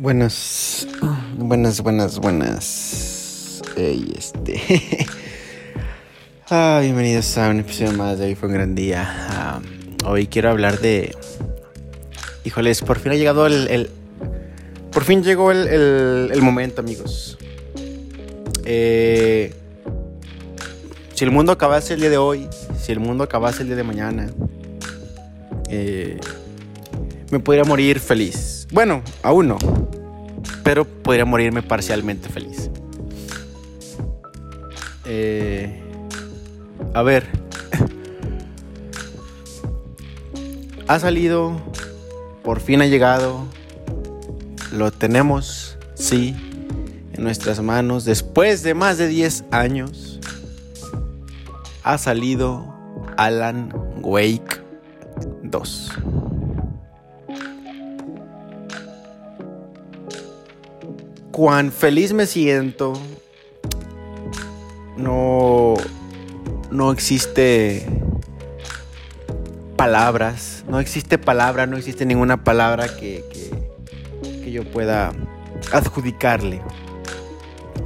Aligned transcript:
Buenas, 0.00 0.88
buenas, 1.36 1.82
buenas, 1.82 2.18
buenas. 2.18 3.60
Ey, 3.76 4.10
este. 4.16 4.58
ah, 6.48 6.78
bienvenidos 6.80 7.36
a 7.36 7.50
un 7.50 7.60
episodio 7.60 7.92
más 7.92 8.18
de 8.18 8.24
Hoy 8.28 8.34
fue 8.34 8.48
un 8.48 8.54
gran 8.54 8.74
día. 8.74 9.60
Hoy 10.06 10.26
quiero 10.26 10.48
hablar 10.48 10.80
de. 10.80 11.14
Híjoles, 12.44 12.80
por 12.80 12.98
fin 12.98 13.12
ha 13.12 13.16
llegado 13.16 13.46
el. 13.46 13.68
el- 13.68 13.90
por 14.90 15.04
fin 15.04 15.22
llegó 15.22 15.52
el, 15.52 15.68
el- 15.68 16.30
el 16.32 16.40
momento, 16.40 16.80
amigos. 16.80 17.36
Eh, 18.64 19.52
si 21.14 21.24
el 21.26 21.30
mundo 21.30 21.52
acabase 21.52 21.92
el 21.92 22.00
día 22.00 22.08
de 22.08 22.16
hoy, 22.16 22.48
si 22.80 22.90
el 22.92 23.00
mundo 23.00 23.22
acabase 23.22 23.60
el 23.60 23.68
día 23.68 23.76
de 23.76 23.84
mañana, 23.84 24.30
eh, 25.68 26.18
me 27.30 27.38
podría 27.38 27.64
morir 27.64 28.00
feliz. 28.00 28.66
Bueno, 28.72 29.02
aún 29.22 29.48
no. 29.48 29.58
Pero 30.70 30.84
podría 30.84 31.24
morirme 31.24 31.64
parcialmente 31.64 32.28
feliz. 32.28 32.70
Eh, 35.04 35.82
a 36.94 37.02
ver. 37.02 37.26
Ha 40.86 41.00
salido. 41.00 41.60
Por 42.44 42.60
fin 42.60 42.82
ha 42.82 42.86
llegado. 42.86 43.46
Lo 44.70 44.92
tenemos, 44.92 45.76
sí, 45.94 46.36
en 47.14 47.24
nuestras 47.24 47.60
manos. 47.60 48.04
Después 48.04 48.62
de 48.62 48.74
más 48.74 48.96
de 48.96 49.08
10 49.08 49.46
años. 49.50 50.20
Ha 51.82 51.98
salido 51.98 52.72
Alan 53.16 53.74
Wake 54.02 54.62
2. 55.42 55.90
Cuán 61.40 61.72
feliz 61.72 62.12
me 62.12 62.26
siento. 62.26 62.92
No. 64.98 65.72
No 66.70 66.92
existe. 66.92 67.86
Palabras. 69.74 70.64
No 70.68 70.80
existe 70.80 71.16
palabra. 71.16 71.66
No 71.66 71.78
existe 71.78 72.04
ninguna 72.04 72.44
palabra 72.44 72.94
que. 72.94 73.24
que, 74.22 74.52
yo 74.52 74.64
pueda 74.70 75.12
adjudicarle. 75.72 76.60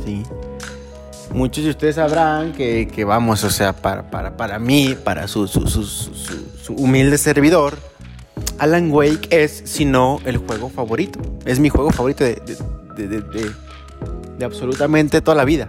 Sí. 0.05 0.25
Muchos 1.33 1.63
de 1.63 1.71
ustedes 1.71 1.95
sabrán 1.95 2.55
que, 2.55 2.89
que 2.89 3.05
vamos, 3.05 3.45
o 3.45 3.51
sea, 3.51 3.73
para, 3.73 4.11
para, 4.11 4.37
para 4.37 4.59
mí, 4.59 4.97
para 5.05 5.29
su, 5.29 5.47
su, 5.47 5.69
su, 5.69 5.85
su- 5.85 6.75
humilde 6.75 7.19
servidor, 7.19 7.79
Alan 8.59 8.91
Wake 8.91 9.29
es, 9.31 9.63
si 9.65 9.85
no, 9.85 10.21
el 10.25 10.39
juego 10.39 10.71
favorito. 10.71 11.21
Es 11.45 11.61
mi 11.61 11.69
juego 11.69 11.91
favorito 11.91 12.25
de, 12.25 12.43
de- 12.97 13.53
de- 14.39 14.45
absolutamente 14.45 15.21
toda 15.21 15.37
la 15.37 15.45
vida. 15.45 15.69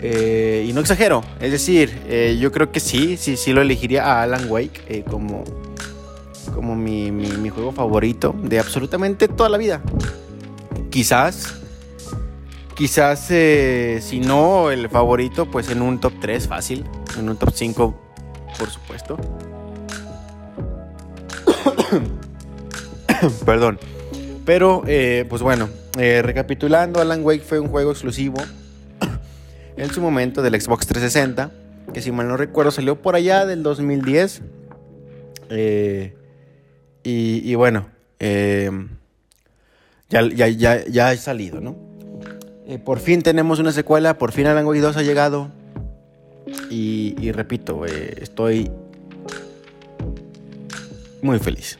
Eh, 0.00 0.66
y 0.68 0.72
no 0.72 0.80
exagero, 0.80 1.22
es 1.40 1.52
decir, 1.52 1.96
eh, 2.08 2.36
yo 2.40 2.50
creo 2.50 2.72
que 2.72 2.80
sí, 2.80 3.16
sí, 3.16 3.36
sí 3.36 3.52
lo 3.52 3.62
elegiría 3.62 4.04
a 4.04 4.22
Alan 4.22 4.50
Wake 4.50 4.80
eh, 4.88 5.04
como, 5.08 5.44
como 6.54 6.74
mi, 6.74 7.12
mi- 7.12 7.28
mi 7.28 7.50
juego 7.50 7.70
favorito 7.72 8.34
de 8.42 8.58
absolutamente 8.58 9.28
toda 9.28 9.48
la 9.48 9.58
vida. 9.58 9.80
Quizás, 10.90 11.54
quizás, 12.74 13.20
si 13.28 14.18
no 14.20 14.70
el 14.72 14.88
favorito, 14.88 15.48
pues 15.50 15.70
en 15.70 15.82
un 15.82 16.00
top 16.00 16.14
3 16.20 16.48
fácil, 16.48 16.84
en 17.18 17.28
un 17.28 17.36
top 17.36 17.50
5, 17.54 17.94
por 18.58 18.70
supuesto. 18.70 19.16
Perdón. 23.46 23.78
Pero, 24.44 24.82
eh, 24.86 25.24
pues 25.28 25.40
bueno, 25.42 25.68
eh, 25.98 26.20
recapitulando, 26.22 27.00
Alan 27.00 27.24
Wake 27.24 27.42
fue 27.42 27.60
un 27.60 27.68
juego 27.68 27.92
exclusivo 27.92 28.38
en 29.76 29.90
su 29.92 30.00
momento 30.00 30.42
del 30.42 30.60
Xbox 30.60 30.86
360, 30.86 31.50
que 31.92 32.02
si 32.02 32.10
mal 32.10 32.26
no 32.26 32.36
recuerdo 32.36 32.70
salió 32.72 33.00
por 33.00 33.14
allá 33.14 33.46
del 33.46 33.62
2010. 33.62 34.42
Eh, 35.50 36.14
y, 37.04 37.54
bueno, 37.54 37.88
ya, 38.18 38.70
ya, 40.08 40.48
ya, 40.48 40.84
ya 40.86 41.08
ha 41.08 41.16
salido, 41.16 41.60
¿no? 41.60 41.76
Por 42.84 43.00
fin 43.00 43.22
tenemos 43.22 43.58
una 43.58 43.72
secuela, 43.72 44.18
por 44.18 44.32
fin 44.32 44.46
Alan 44.46 44.64
Wake 44.66 44.80
2 44.80 44.96
ha 44.96 45.02
llegado. 45.02 45.50
Y, 46.70 47.30
repito, 47.32 47.84
estoy 47.86 48.70
muy 51.20 51.38
feliz. 51.38 51.78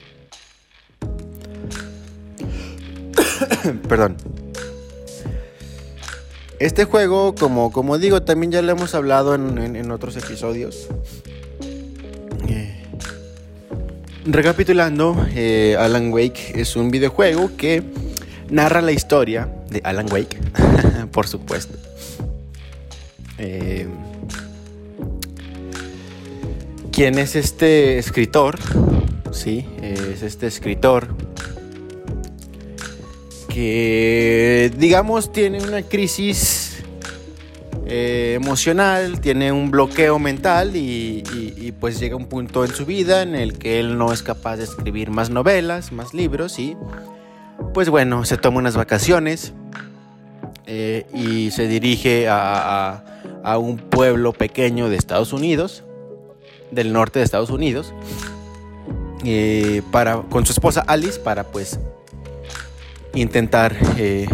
Perdón. 3.88 4.16
Este 6.58 6.84
juego, 6.84 7.34
como, 7.34 7.72
como 7.72 7.98
digo, 7.98 8.22
también 8.22 8.52
ya 8.52 8.62
lo 8.62 8.70
hemos 8.70 8.94
hablado 8.94 9.34
en, 9.34 9.90
otros 9.90 10.16
episodios. 10.16 10.86
Eh, 12.48 12.84
recapitulando, 14.24 15.26
eh, 15.34 15.76
Alan 15.76 16.12
Wake 16.12 16.52
es 16.54 16.76
un 16.76 16.92
videojuego 16.92 17.50
que 17.56 17.82
narra 18.48 18.80
la 18.80 18.92
historia 18.92 19.48
de 19.70 19.80
Alan 19.82 20.06
Wake, 20.12 20.38
por 21.12 21.26
supuesto. 21.26 21.76
Eh, 23.38 23.88
¿Quién 26.92 27.18
es 27.18 27.34
este 27.34 27.98
escritor? 27.98 28.56
Sí, 29.32 29.66
es 29.82 30.22
este 30.22 30.46
escritor 30.46 31.08
que, 33.52 34.70
digamos, 34.78 35.30
tiene 35.32 35.62
una 35.62 35.82
crisis 35.82 36.82
eh, 37.86 38.32
emocional, 38.40 39.20
tiene 39.20 39.52
un 39.52 39.70
bloqueo 39.70 40.18
mental 40.18 40.74
y, 40.74 41.74
pues 41.80 41.98
llega 41.98 42.14
un 42.16 42.26
punto 42.26 42.64
en 42.64 42.72
su 42.72 42.86
vida 42.86 43.22
en 43.22 43.34
el 43.34 43.58
que 43.58 43.80
él 43.80 43.98
no 43.98 44.12
es 44.12 44.22
capaz 44.22 44.56
de 44.56 44.64
escribir 44.64 45.10
más 45.10 45.30
novelas, 45.30 45.90
más 45.92 46.14
libros 46.14 46.58
y 46.60 46.76
pues 47.74 47.88
bueno, 47.88 48.24
se 48.24 48.36
toma 48.36 48.58
unas 48.58 48.76
vacaciones 48.76 49.52
eh, 50.66 51.06
y 51.12 51.50
se 51.50 51.66
dirige 51.66 52.28
a, 52.28 52.92
a- 52.94 53.04
a 53.44 53.58
un 53.58 53.78
pueblo 53.78 54.32
pequeño 54.32 54.88
de 54.88 54.96
Estados 54.96 55.32
Unidos, 55.32 55.82
del 56.70 56.92
norte 56.92 57.18
de 57.18 57.24
Estados 57.24 57.50
Unidos, 57.50 57.92
eh, 59.24 59.82
para, 59.90 60.22
con 60.22 60.46
su 60.46 60.52
esposa 60.52 60.82
Alice 60.86 61.18
para 61.18 61.42
pues 61.44 61.80
intentar 63.14 63.76
eh, 63.98 64.28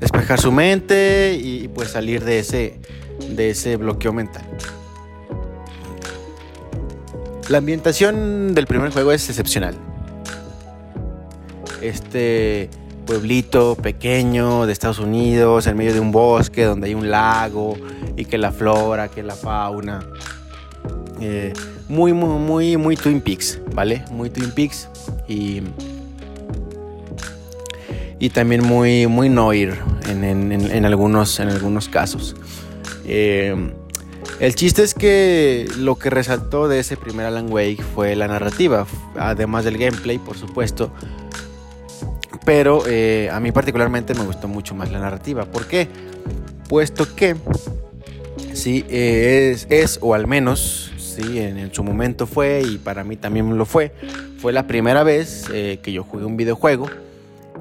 despejar 0.00 0.40
su 0.40 0.52
mente 0.52 1.38
y 1.40 1.68
pues 1.68 1.90
salir 1.90 2.24
de 2.24 2.38
ese, 2.38 2.78
de 3.30 3.50
ese 3.50 3.76
bloqueo 3.76 4.12
mental. 4.12 4.44
La 7.48 7.58
ambientación 7.58 8.54
del 8.54 8.66
primer 8.66 8.90
juego 8.90 9.12
es 9.12 9.28
excepcional. 9.28 9.74
Este 11.82 12.70
pueblito 13.04 13.76
pequeño 13.76 14.64
de 14.64 14.72
Estados 14.72 14.98
Unidos, 14.98 15.66
en 15.66 15.76
medio 15.76 15.92
de 15.92 16.00
un 16.00 16.10
bosque 16.10 16.64
donde 16.64 16.86
hay 16.86 16.94
un 16.94 17.10
lago 17.10 17.76
y 18.16 18.24
que 18.24 18.38
la 18.38 18.50
flora, 18.50 19.08
que 19.08 19.22
la 19.22 19.34
fauna. 19.34 20.06
Eh, 21.20 21.52
muy, 21.88 22.14
muy, 22.14 22.38
muy, 22.38 22.76
muy 22.78 22.96
Twin 22.96 23.20
Peaks, 23.20 23.60
¿vale? 23.74 24.04
Muy 24.10 24.30
Twin 24.30 24.50
Peaks 24.50 24.88
y 25.28 25.60
y 28.18 28.30
también 28.30 28.62
muy, 28.62 29.06
muy 29.06 29.28
noir 29.28 29.74
en, 30.08 30.24
en- 30.24 30.52
en- 30.52 30.84
algunos, 30.84 31.40
en 31.40 31.48
algunos 31.48 31.88
casos. 31.88 32.36
Eh, 33.06 33.54
el 34.40 34.54
chiste 34.54 34.82
es 34.82 34.94
que 34.94 35.68
lo 35.78 35.96
que 35.96 36.10
resaltó 36.10 36.66
de 36.68 36.80
ese 36.80 36.96
primer 36.96 37.26
Alan 37.26 37.52
Wake 37.52 37.82
fue 37.94 38.16
la 38.16 38.26
narrativa, 38.28 38.86
además 39.18 39.64
del 39.64 39.78
gameplay, 39.78 40.18
por 40.18 40.36
supuesto. 40.36 40.92
Pero 42.44 42.82
eh, 42.86 43.30
a 43.32 43.40
mí 43.40 43.52
particularmente 43.52 44.14
me 44.14 44.24
gustó 44.24 44.48
mucho 44.48 44.74
más 44.74 44.90
la 44.92 44.98
narrativa. 44.98 45.44
¿Por 45.46 45.66
qué? 45.66 45.88
Puesto 46.68 47.06
que, 47.14 47.36
sí, 48.52 48.84
es, 48.88 49.66
es, 49.70 49.98
o 50.02 50.14
al 50.14 50.26
menos, 50.26 50.92
sí, 50.98 51.38
en, 51.38 51.58
en 51.58 51.72
su 51.74 51.84
momento 51.84 52.26
fue, 52.26 52.62
y 52.66 52.78
para 52.78 53.04
mí 53.04 53.16
también 53.16 53.56
lo 53.56 53.64
fue, 53.64 53.92
fue 54.38 54.52
la 54.52 54.66
primera 54.66 55.02
vez 55.04 55.44
eh, 55.52 55.78
que 55.82 55.92
yo 55.92 56.04
jugué 56.04 56.24
un 56.24 56.36
videojuego 56.36 56.90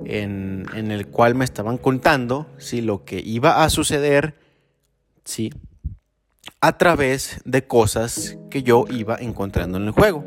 en, 0.06 0.92
el 0.92 1.08
cual 1.08 1.36
me 1.36 1.46
estaban 1.46 1.78
contando 1.78 2.48
si 2.58 2.82
lo 2.82 3.06
que 3.06 3.20
iba 3.20 3.64
a 3.64 3.70
suceder, 3.70 4.36
sí, 5.24 5.52
a 6.62 6.78
través 6.78 7.42
de 7.46 7.66
cosas 7.66 8.38
que 8.50 8.64
yo 8.64 8.86
iba 8.90 9.18
encontrando 9.18 9.78
en 9.78 9.86
el 9.86 9.92
juego. 9.92 10.26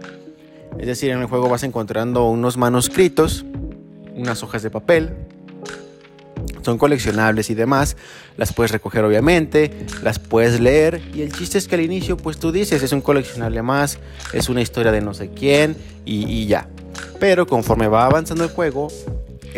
Es 0.78 0.86
decir, 0.86 1.10
en 1.10 1.20
el 1.20 1.26
juego 1.26 1.48
vas 1.48 1.62
encontrando 1.62 2.28
unos 2.28 2.56
manuscritos, 2.56 3.44
unas 4.14 4.42
hojas 4.42 4.62
de 4.62 4.70
papel, 4.70 5.14
son 6.62 6.78
coleccionables 6.78 7.48
y 7.50 7.54
demás, 7.54 7.96
las 8.36 8.52
puedes 8.52 8.72
recoger 8.72 9.04
obviamente, 9.04 9.86
las 10.02 10.18
puedes 10.18 10.60
leer 10.60 11.00
y 11.14 11.22
el 11.22 11.32
chiste 11.32 11.58
es 11.58 11.68
que 11.68 11.76
al 11.76 11.80
inicio 11.80 12.16
pues 12.16 12.38
tú 12.38 12.50
dices 12.50 12.82
es 12.82 12.92
un 12.92 13.00
coleccionable 13.00 13.62
más, 13.62 13.98
es 14.32 14.48
una 14.48 14.60
historia 14.60 14.90
de 14.90 15.00
no 15.00 15.14
sé 15.14 15.30
quién 15.30 15.76
y, 16.04 16.26
y 16.26 16.46
ya. 16.46 16.68
Pero 17.20 17.46
conforme 17.46 17.88
va 17.88 18.04
avanzando 18.04 18.44
el 18.44 18.50
juego, 18.50 18.88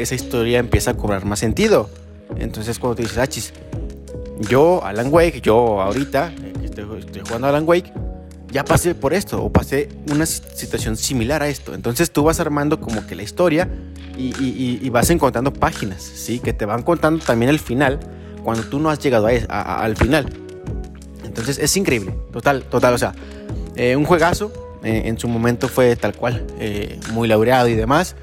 esa 0.03 0.15
historia 0.15 0.59
empieza 0.59 0.93
a 0.93 0.95
cobrar 0.95 1.25
más 1.25 1.39
sentido. 1.39 1.91
Entonces 2.37 2.79
cuando 2.79 2.97
te 2.97 3.03
dices, 3.03 3.19
achis, 3.19 3.53
yo, 4.49 4.85
Alan 4.85 5.09
Wake, 5.13 5.41
yo 5.41 5.81
ahorita, 5.81 6.33
estoy, 6.63 6.99
estoy 6.99 7.23
jugando 7.25 7.49
Alan 7.49 7.65
Wake, 7.67 7.93
ya 8.51 8.65
pasé 8.65 8.95
por 8.95 9.13
esto 9.13 9.43
o 9.43 9.53
pasé 9.53 9.89
una 10.11 10.27
situación 10.27 10.97
similar 10.97 11.43
a 11.43 11.49
esto. 11.49 11.75
Entonces 11.75 12.11
tú 12.11 12.25
vas 12.25 12.41
armando 12.41 12.81
como 12.81 13.07
que 13.07 13.15
la 13.15 13.23
historia 13.23 13.69
y, 14.17 14.89
vas 14.91 15.11
encontrando 15.11 15.53
páginas, 15.53 16.03
¿sí? 16.03 16.41
Que 16.41 16.53
te 16.53 16.65
van 16.65 16.83
contando 16.83 17.25
también 17.25 17.51
el 17.51 17.59
final 17.59 18.01
cuando 18.43 18.65
tú 18.65 18.79
no 18.81 18.91
has 18.91 18.99
llegado 18.99 19.29
a, 19.49 19.83
al 19.83 19.97
final. 19.97 20.29
Entonces 21.25 21.59
es 21.59 21.77
increíble, 21.77 22.15
total, 22.33 22.65
total. 22.65 22.95
O 22.95 22.99
sea, 22.99 23.15
eh, 23.77 23.95
un 23.95 24.05
juegazo, 24.05 24.53
eh, 24.83 25.03
en 25.05 25.19
su 25.19 25.29
momento 25.29 25.69
fue 25.69 25.95
tal 25.95 26.15
cual, 26.15 26.45
eh, 26.59 26.99
muy 27.13 27.29
laureado 27.29 27.69
y 27.69 27.75
demás. 27.75 28.17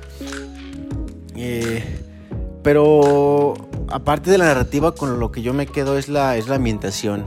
Pero 2.64 3.54
aparte 3.90 4.32
de 4.32 4.38
la 4.38 4.46
narrativa, 4.46 4.94
con 4.94 5.20
lo 5.20 5.32
que 5.32 5.42
yo 5.42 5.54
me 5.54 5.68
quedo 5.68 5.98
es 5.98 6.10
la, 6.10 6.38
es 6.38 6.48
la 6.48 6.56
ambientación, 6.56 7.26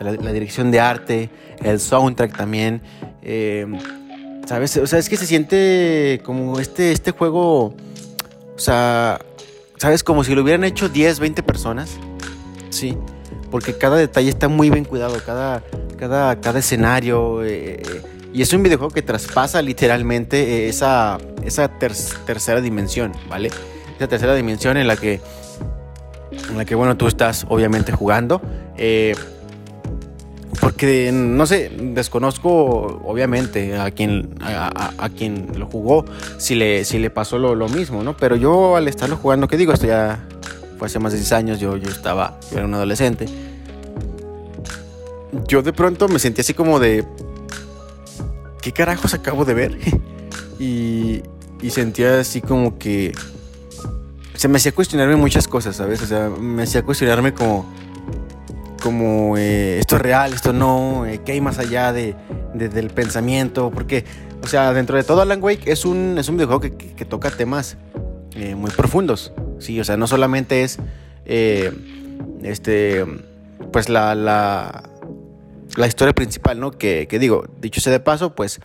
la, 0.00 0.32
dirección 0.32 0.70
de 0.70 0.80
arte, 0.80 1.30
el 1.62 1.80
soundtrack 1.80 2.36
también. 2.36 2.82
¿Sabes? 4.46 4.76
O 4.78 4.86
sea, 4.86 4.98
es 4.98 5.08
que 5.08 5.16
se 5.16 5.26
siente 5.26 6.22
como 6.24 6.58
este, 6.58 6.92
este 6.92 7.10
juego, 7.10 7.66
o 7.66 8.58
sea, 8.58 9.20
¿sabes? 9.76 10.02
Como 10.02 10.24
si 10.24 10.34
lo 10.34 10.42
hubieran 10.42 10.64
hecho 10.64 10.88
10, 10.88 11.20
20 11.20 11.42
personas. 11.42 11.98
Sí 12.70 12.96
porque 13.50 13.76
cada 13.76 13.96
detalle 13.96 14.28
está 14.28 14.48
muy 14.48 14.70
bien 14.70 14.84
cuidado, 14.84 15.16
cada, 15.24 15.62
cada, 15.96 16.40
cada 16.40 16.58
escenario. 16.58 17.44
Eh, 17.44 17.82
eh, 17.82 18.02
y 18.32 18.42
es 18.42 18.52
un 18.52 18.62
videojuego 18.62 18.92
que 18.92 19.02
traspasa 19.02 19.62
literalmente 19.62 20.66
eh, 20.66 20.68
esa, 20.68 21.18
esa 21.44 21.68
tercera 21.78 22.60
dimensión, 22.60 23.12
¿vale? 23.28 23.50
Esa 23.96 24.08
tercera 24.08 24.34
dimensión 24.34 24.76
en 24.76 24.86
la 24.86 24.96
que, 24.96 25.20
en 26.50 26.56
la 26.56 26.64
que 26.64 26.74
bueno, 26.74 26.96
tú 26.96 27.06
estás 27.06 27.46
obviamente 27.48 27.92
jugando. 27.92 28.40
porque, 30.60 31.10
no 31.12 31.46
sé, 31.46 31.70
desconozco 31.80 33.00
obviamente 33.04 33.76
a 33.76 33.90
quien, 33.90 34.34
a, 34.40 35.08
quien 35.16 35.58
lo 35.58 35.66
jugó, 35.66 36.04
si 36.36 36.54
le, 36.54 36.84
si 36.84 36.98
le 36.98 37.10
pasó 37.10 37.38
lo, 37.38 37.54
lo 37.54 37.68
mismo, 37.68 38.02
¿no? 38.02 38.16
Pero 38.16 38.36
yo 38.36 38.76
al 38.76 38.88
estarlo 38.88 39.16
jugando, 39.16 39.48
¿qué 39.48 39.56
digo? 39.56 39.72
Esto 39.72 39.86
ya 39.86 40.26
fue 40.78 40.86
hace 40.86 40.98
más 40.98 41.12
de 41.12 41.18
10 41.18 41.32
años, 41.32 41.60
yo, 41.60 41.76
yo 41.76 41.90
estaba, 41.90 42.38
yo 42.50 42.58
era 42.58 42.66
un 42.66 42.74
adolescente. 42.74 43.26
Yo 45.46 45.62
de 45.62 45.72
pronto 45.72 46.08
me 46.08 46.18
sentí 46.18 46.40
así 46.40 46.54
como 46.54 46.78
de, 46.78 47.04
¿qué 48.60 48.72
carajos 48.72 49.14
acabo 49.14 49.44
de 49.44 49.54
ver? 49.54 49.78
y, 50.58 51.22
y 51.60 51.70
sentía 51.70 52.20
así 52.20 52.40
como 52.40 52.78
que 52.78 53.12
se 54.38 54.46
me 54.46 54.58
hacía 54.58 54.70
cuestionarme 54.70 55.16
muchas 55.16 55.48
cosas, 55.48 55.74
¿sabes? 55.74 56.00
O 56.00 56.06
sea, 56.06 56.28
me 56.28 56.62
hacía 56.62 56.82
cuestionarme 56.82 57.34
como, 57.34 57.66
como 58.80 59.36
eh, 59.36 59.80
esto 59.80 59.96
es 59.96 60.02
real, 60.02 60.32
esto 60.32 60.52
no, 60.52 61.06
eh, 61.06 61.22
qué 61.24 61.32
hay 61.32 61.40
más 61.40 61.58
allá 61.58 61.92
de, 61.92 62.14
del 62.54 62.90
pensamiento, 62.90 63.72
porque, 63.72 64.04
o 64.40 64.46
sea, 64.46 64.72
dentro 64.72 64.96
de 64.96 65.02
todo 65.02 65.22
Alan 65.22 65.42
Wake 65.42 65.70
es 65.72 65.84
un, 65.84 66.16
es 66.18 66.28
un 66.28 66.36
videojuego 66.36 66.60
que, 66.60 66.70
que, 66.70 67.04
toca 67.04 67.32
temas 67.32 67.76
eh, 68.36 68.54
muy 68.54 68.70
profundos, 68.70 69.32
Sí, 69.58 69.80
o 69.80 69.84
sea, 69.84 69.96
no 69.96 70.06
solamente 70.06 70.62
es 70.62 70.78
este, 72.44 73.04
pues 73.72 73.88
la, 73.88 74.14
la, 74.14 74.84
la, 75.76 75.86
historia 75.86 76.14
principal, 76.14 76.60
¿no? 76.60 76.70
Que, 76.70 77.06
digo, 77.20 77.46
dicho 77.60 77.80
sea 77.80 77.92
de 77.92 78.00
paso, 78.00 78.34
pues 78.34 78.60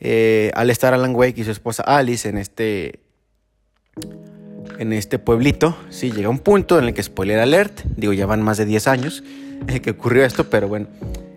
eh, 0.00 0.50
al 0.54 0.70
estar 0.70 0.94
Alan 0.94 1.14
Wake 1.14 1.40
y 1.40 1.44
su 1.44 1.50
esposa 1.50 1.82
Alice 1.82 2.28
en 2.28 2.38
este, 2.38 3.00
en 4.78 4.92
este 4.92 5.18
pueblito, 5.18 5.76
sí, 5.90 6.12
llega 6.12 6.28
un 6.28 6.38
punto 6.38 6.78
en 6.78 6.86
el 6.86 6.94
que, 6.94 7.02
spoiler 7.02 7.38
alert, 7.38 7.82
digo, 7.96 8.12
ya 8.12 8.26
van 8.26 8.42
más 8.42 8.58
de 8.58 8.64
10 8.64 8.86
años 8.88 9.22
que 9.82 9.90
ocurrió 9.90 10.24
esto, 10.24 10.48
pero 10.48 10.68
bueno. 10.68 10.86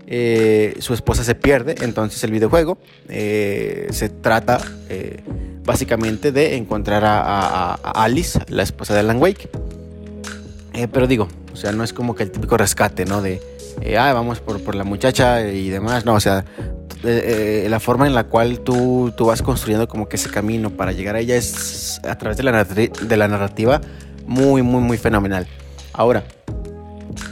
Eh, 0.06 0.76
su 0.80 0.94
esposa 0.94 1.24
se 1.24 1.34
pierde, 1.34 1.76
entonces 1.82 2.24
el 2.24 2.32
videojuego 2.32 2.78
se 3.08 4.12
trata 4.22 4.60
básicamente 5.66 6.32
de 6.32 6.56
encontrar 6.56 7.04
a, 7.06 7.74
Alice, 7.74 8.40
la 8.48 8.64
esposa 8.64 8.94
de 8.94 9.02
Alan 9.02 9.22
Wake. 9.22 9.50
Eh, 10.74 10.88
pero 10.88 11.08
digo, 11.08 11.28
o 11.52 11.56
sea, 11.56 11.72
no 11.72 11.84
es 11.84 11.94
como 11.94 12.16
que 12.16 12.24
el 12.24 12.32
típico 12.32 12.58
rescate, 12.58 13.06
¿no? 13.06 13.22
De, 13.22 13.42
eh, 13.82 13.98
ah, 13.98 14.14
vamos 14.14 14.40
por, 14.40 14.62
por, 14.62 14.76
la 14.76 14.84
muchacha 14.84 15.48
y 15.48 15.70
demás, 15.70 16.06
no, 16.06 16.14
o 16.14 16.20
sea, 16.20 16.46
eh, 17.04 17.68
la 17.70 17.80
forma 17.80 18.08
en 18.08 18.14
la 18.14 18.26
cual 18.26 18.60
tú, 18.60 19.14
tú, 19.16 19.26
vas 19.26 19.42
construyendo 19.42 19.88
como 19.88 20.08
que 20.08 20.16
ese 20.16 20.30
camino 20.30 20.70
para 20.70 20.92
llegar 20.92 21.16
a 21.16 21.20
ella 21.20 21.36
es 21.36 22.00
a 22.04 22.18
través 22.18 22.38
de 22.38 22.44
la, 22.44 22.64
de 22.64 23.18
la 23.18 23.28
narrativa 23.28 23.82
muy, 24.26 24.62
muy, 24.62 24.82
muy 24.82 24.98
fenomenal. 24.98 25.48
Ahora, 25.92 26.24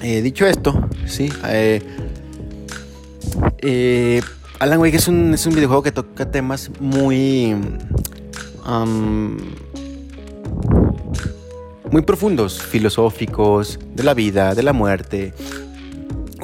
dicho 0.01 0.45
esto, 0.45 0.87
sí, 1.05 1.31
Alan 4.59 4.79
Wake 4.79 4.97
es 4.97 5.07
un, 5.07 5.33
es 5.33 5.45
un 5.45 5.55
videojuego 5.55 5.83
que 5.83 5.91
toca 5.91 6.29
temas 6.29 6.69
muy 6.79 7.55
muy 11.91 12.01
profundos, 12.03 12.61
filosóficos, 12.61 13.77
de 13.93 14.03
la 14.03 14.13
vida, 14.13 14.55
de 14.55 14.63
la 14.63 14.71
muerte, 14.73 15.33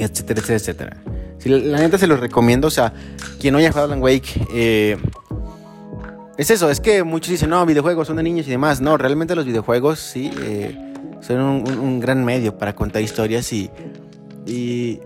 etcétera, 0.03 0.39
etcétera, 0.41 0.57
etcétera. 0.57 0.97
Si 1.39 1.49
la, 1.49 1.79
neta 1.79 1.97
se 1.97 2.07
los 2.07 2.19
recomiendo, 2.19 2.67
o 2.67 2.71
sea, 2.71 2.93
quien 3.39 3.53
no 3.53 3.59
haya 3.59 3.71
jugado 3.71 3.87
Alan 3.87 4.01
Wake, 4.01 4.47
eh, 4.53 4.97
es 6.37 6.51
eso, 6.51 6.69
es 6.69 6.79
que 6.79 7.03
muchos 7.03 7.31
dicen, 7.31 7.49
no, 7.49 7.65
videojuegos 7.65 8.07
son 8.07 8.17
de 8.17 8.23
niños 8.23 8.47
y 8.47 8.51
demás. 8.51 8.79
No, 8.79 8.97
realmente 8.97 9.35
los 9.35 9.45
videojuegos 9.45 9.99
sí 9.99 10.31
eh, 10.41 10.75
son 11.21 11.39
un, 11.39 11.99
gran 11.99 12.23
medio 12.23 12.57
para 12.57 12.75
contar 12.75 13.01
historias 13.01 13.51
y, 13.53 13.69
y, 14.45 14.99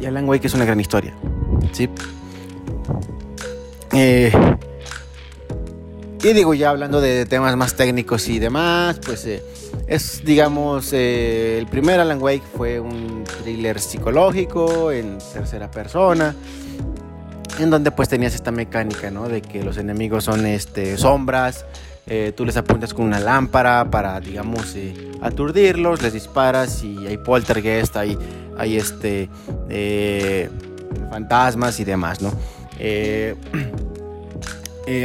y 0.00 0.06
Alan 0.06 0.28
Wake 0.28 0.46
es 0.46 0.54
una 0.54 0.64
gran 0.64 0.80
historia, 0.80 1.14
¿sí? 1.72 1.88
Eh, 3.92 4.32
y 6.30 6.32
digo, 6.34 6.54
ya 6.54 6.70
hablando 6.70 7.00
de 7.00 7.26
temas 7.26 7.56
más 7.56 7.74
técnicos 7.74 8.28
y 8.28 8.38
demás, 8.38 9.00
pues 9.04 9.26
eh, 9.26 9.42
es, 9.88 10.24
digamos, 10.24 10.92
eh, 10.92 11.58
el 11.58 11.66
primer 11.66 11.98
Alan 11.98 12.22
Wake 12.22 12.44
fue 12.56 12.78
un 12.78 13.24
thriller 13.24 13.80
psicológico 13.80 14.92
en 14.92 15.18
tercera 15.32 15.68
persona, 15.70 16.34
en 17.58 17.70
donde 17.70 17.90
pues 17.90 18.08
tenías 18.08 18.34
esta 18.34 18.52
mecánica, 18.52 19.10
¿no? 19.10 19.28
De 19.28 19.42
que 19.42 19.64
los 19.64 19.78
enemigos 19.78 20.24
son 20.24 20.46
este, 20.46 20.96
sombras, 20.96 21.64
eh, 22.06 22.32
tú 22.36 22.44
les 22.44 22.56
apuntas 22.56 22.94
con 22.94 23.06
una 23.06 23.18
lámpara 23.18 23.90
para, 23.90 24.20
digamos, 24.20 24.76
aturdirlos, 25.20 26.02
les 26.02 26.12
disparas 26.12 26.84
y 26.84 27.04
hay 27.06 27.16
poltergeist, 27.16 27.96
hay, 27.96 28.16
hay 28.56 28.76
este, 28.76 29.28
fantasmas 31.10 31.80
y 31.80 31.84
demás, 31.84 32.22
¿no? 32.22 32.32
Eh, 32.78 33.34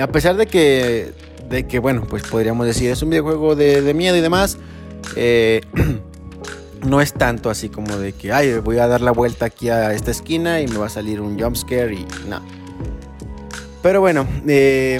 a 0.01 0.07
pesar 0.07 0.37
de 0.37 0.47
que, 0.47 1.13
de 1.49 1.67
que, 1.67 1.79
bueno, 1.79 2.05
pues 2.09 2.23
podríamos 2.23 2.65
decir, 2.65 2.91
es 2.91 3.01
un 3.01 3.09
videojuego 3.09 3.55
de, 3.55 3.93
miedo 3.93 4.15
y 4.15 4.21
demás, 4.21 4.57
eh, 5.15 5.61
no 6.85 7.01
es 7.01 7.13
tanto 7.13 7.49
así 7.49 7.69
como 7.69 7.97
de 7.97 8.13
que, 8.13 8.31
ay, 8.31 8.59
voy 8.59 8.79
a 8.79 8.87
dar 8.87 9.01
la 9.01 9.11
vuelta 9.11 9.45
aquí 9.45 9.69
a 9.69 9.93
esta 9.93 10.11
esquina 10.11 10.61
y 10.61 10.67
me 10.67 10.77
va 10.77 10.87
a 10.87 10.89
salir 10.89 11.21
un 11.21 11.39
jumpscare 11.39 11.93
y 11.93 12.05
no. 12.27 12.41
Pero 13.81 14.01
bueno, 14.01 14.27
eh, 14.47 14.99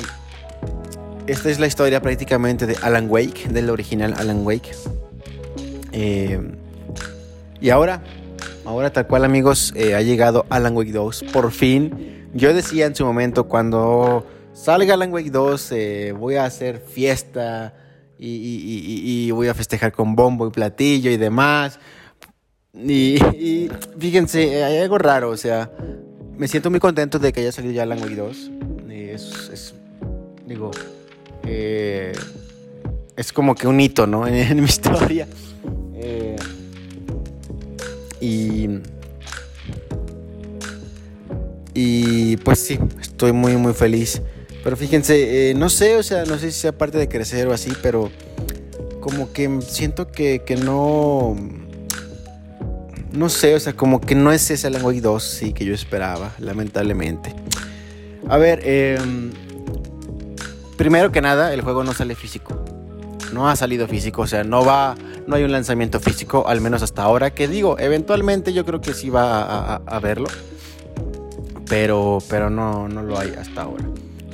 esta 1.25 1.49
es 1.49 1.59
la 1.59 1.67
historia 1.67 2.01
prácticamente 2.01 2.65
de 2.65 2.77
Alan 2.81 3.07
Wake, 3.09 3.49
del 3.49 3.69
original 3.69 4.13
Alan 4.17 4.45
Wake. 4.45 4.71
y 7.59 7.69
ahora, 7.69 8.01
ahora 8.63 8.91
tal 8.91 9.07
cual 9.07 9.25
amigos, 9.25 9.73
ha 9.75 10.01
llegado 10.01 10.45
Alan 10.49 10.75
Wake 10.77 10.91
2, 10.91 11.25
por 11.33 11.51
fin. 11.51 12.29
Yo 12.33 12.53
decía 12.53 12.85
en 12.85 12.95
su 12.95 13.03
momento 13.03 13.45
cuando 13.45 14.25
salga 14.57 14.95
Alan 14.95 15.13
Wake 15.13 15.29
2, 15.29 15.71
eh, 15.71 16.13
voy 16.17 16.35
a 16.35 16.45
hacer 16.45 16.79
fiesta 16.79 17.75
y, 18.17 19.29
voy 19.31 19.47
a 19.47 19.53
festejar 19.53 19.91
con 19.91 20.15
bombo 20.15 20.47
y 20.47 20.51
platillo 20.51 21.11
y 21.11 21.17
demás. 21.17 21.79
Y, 22.73 23.19
fíjense, 23.97 24.63
hay 24.63 24.79
algo 24.79 24.97
raro, 24.97 25.29
o 25.29 25.37
sea, 25.37 25.71
me 26.35 26.47
siento 26.47 26.69
muy 26.69 26.79
contento 26.79 27.19
de 27.19 27.31
que 27.31 27.41
haya 27.41 27.51
salido 27.51 27.73
ya 27.73 27.83
Alan 27.83 28.01
Wake 28.01 28.15
2. 28.15 28.51
Es, 28.89 29.73
digo, 30.45 30.71
eh, 31.43 32.13
es 33.15 33.31
como 33.31 33.55
que 33.55 33.67
un 33.67 33.79
hito, 33.79 34.05
¿no? 34.05 34.27
En, 34.27 34.57
mi 34.57 34.65
historia. 34.65 35.27
Eh, 35.95 36.35
y... 38.19 38.69
Y 41.79 42.37
pues 42.37 42.57
sí, 42.57 42.79
estoy 42.99 43.33
muy 43.33 43.55
muy 43.55 43.71
feliz. 43.71 44.19
Pero 44.67 44.75
fíjense, 44.75 45.51
eh, 45.51 45.53
no 45.53 45.69
sé, 45.69 45.95
o 45.95 46.03
sea, 46.03 46.25
no 46.25 46.37
sé 46.37 46.51
si 46.51 46.59
sea 46.59 46.77
parte 46.77 46.97
de 46.97 47.07
crecer 47.07 47.47
o 47.47 47.53
así, 47.53 47.71
pero 47.81 48.11
como 48.99 49.31
que 49.31 49.61
siento 49.61 50.11
que, 50.11 50.43
no... 50.61 51.37
No 53.13 53.29
sé, 53.29 53.55
o 53.55 53.61
sea, 53.61 53.71
como 53.71 54.01
que 54.01 54.13
no 54.13 54.33
es 54.33 54.51
ese 54.51 54.67
Alan 54.67 54.83
Wake 54.83 54.99
2 54.99 55.23
sí, 55.23 55.53
que 55.53 55.63
yo 55.63 55.73
esperaba, 55.73 56.33
lamentablemente. 56.39 57.33
A 58.27 58.37
ver, 58.37 58.59
em, 58.65 59.31
primero 60.75 61.13
que 61.13 61.21
nada, 61.21 61.53
el 61.53 61.61
juego 61.61 61.85
no 61.85 61.93
sale 61.93 62.13
físico. 62.15 62.61
no 63.31 63.47
ha 63.47 63.55
salido 63.55 63.87
físico, 63.87 64.23
o 64.23 64.27
sea, 64.27 64.43
no 64.43 64.65
va, 64.65 64.97
no 65.27 65.37
hay 65.37 65.45
un 65.45 65.53
lanzamiento 65.53 66.01
físico, 66.01 66.45
al 66.45 66.59
menos 66.59 66.83
hasta 66.83 67.03
ahora, 67.03 67.33
que 67.33 67.47
digo, 67.47 67.79
eventualmente 67.79 68.51
yo 68.51 68.65
creo 68.65 68.81
que 68.81 68.93
sí 68.93 69.09
va 69.09 69.75
a, 69.77 69.99
verlo, 70.01 70.27
pero, 71.69 72.17
pero 72.29 72.49
no, 72.49 72.89
no 72.89 73.01
lo 73.01 73.17
hay 73.17 73.33
hasta 73.39 73.61
ahora. 73.61 73.85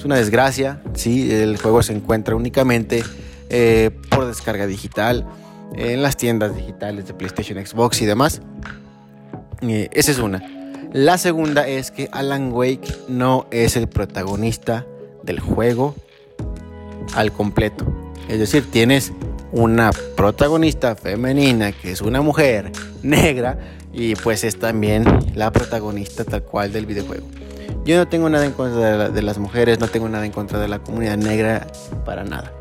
Es 0.03 0.05
una 0.05 0.17
desgracia, 0.17 0.81
sí, 0.95 1.31
el 1.31 1.55
juego 1.55 1.81
se 1.81 1.93
encuentra 1.93 2.35
únicamente 2.35 3.05
eh, 3.49 3.89
por 4.09 4.25
descarga 4.25 4.67
digital 4.67 5.25
en 5.77 6.01
las 6.01 6.17
tiendas 6.17 6.53
digitales 6.57 7.07
de 7.07 7.13
PlayStation, 7.13 7.65
Xbox 7.65 8.01
y 8.01 8.05
demás. 8.05 8.41
Eh, 9.61 9.87
esa 9.93 10.11
es 10.11 10.19
una. 10.19 10.43
La 10.91 11.17
segunda 11.17 11.69
es 11.69 11.89
que 11.89 12.09
Alan 12.11 12.51
Wake 12.51 12.93
no 13.07 13.47
es 13.49 13.77
el 13.77 13.87
protagonista 13.87 14.85
del 15.23 15.39
juego 15.39 15.95
al 17.15 17.31
completo. 17.31 17.85
Es 18.27 18.39
decir, 18.39 18.69
tienes 18.69 19.13
una 19.53 19.91
protagonista 20.17 20.97
femenina 20.97 21.71
que 21.71 21.93
es 21.93 22.01
una 22.01 22.21
mujer 22.21 22.73
negra 23.03 23.57
y 23.93 24.15
pues 24.15 24.43
es 24.43 24.59
también 24.59 25.05
la 25.33 25.49
protagonista 25.53 26.25
tal 26.25 26.43
cual 26.43 26.73
del 26.73 26.87
videojuego. 26.87 27.25
Yo 27.85 27.97
no 27.97 28.07
tengo 28.07 28.29
nada 28.29 28.45
en 28.45 28.53
contra 28.53 29.09
de, 29.09 29.21
las 29.21 29.37
mujeres, 29.37 29.79
no 29.79 29.87
tengo 29.87 30.07
nada 30.07 30.25
en 30.25 30.31
contra 30.31 30.59
de 30.59 30.67
la 30.67 30.79
comunidad 30.79 31.17
negra 31.17 31.67
para 32.05 32.23
nada. 32.23 32.51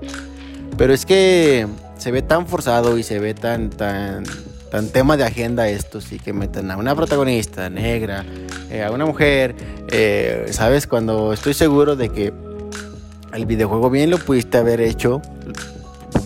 Pero 0.76 0.92
es 0.92 1.06
que 1.06 1.66
se 1.96 2.10
ve 2.10 2.22
tan 2.22 2.46
forzado 2.46 2.98
y 2.98 3.02
se 3.02 3.18
ve 3.18 3.34
tan, 3.34 3.70
tan, 3.70 4.24
tan 4.70 4.88
tema 4.88 5.16
de 5.16 5.24
agenda 5.24 5.68
esto, 5.68 6.00
sí, 6.00 6.18
que 6.18 6.32
metan 6.32 6.70
a 6.70 6.76
una 6.76 6.94
protagonista 6.96 7.70
negra, 7.70 8.24
eh, 8.70 8.82
a 8.82 8.90
una 8.90 9.06
mujer, 9.06 9.54
eh, 9.90 10.46
¿sabes? 10.50 10.86
Cuando 10.86 11.32
estoy 11.32 11.54
seguro 11.54 11.94
de 11.94 12.08
que 12.08 12.32
el 13.32 13.46
videojuego 13.46 13.90
bien 13.90 14.10
lo 14.10 14.18
pudiste 14.18 14.58
haber 14.58 14.80
hecho, 14.80 15.22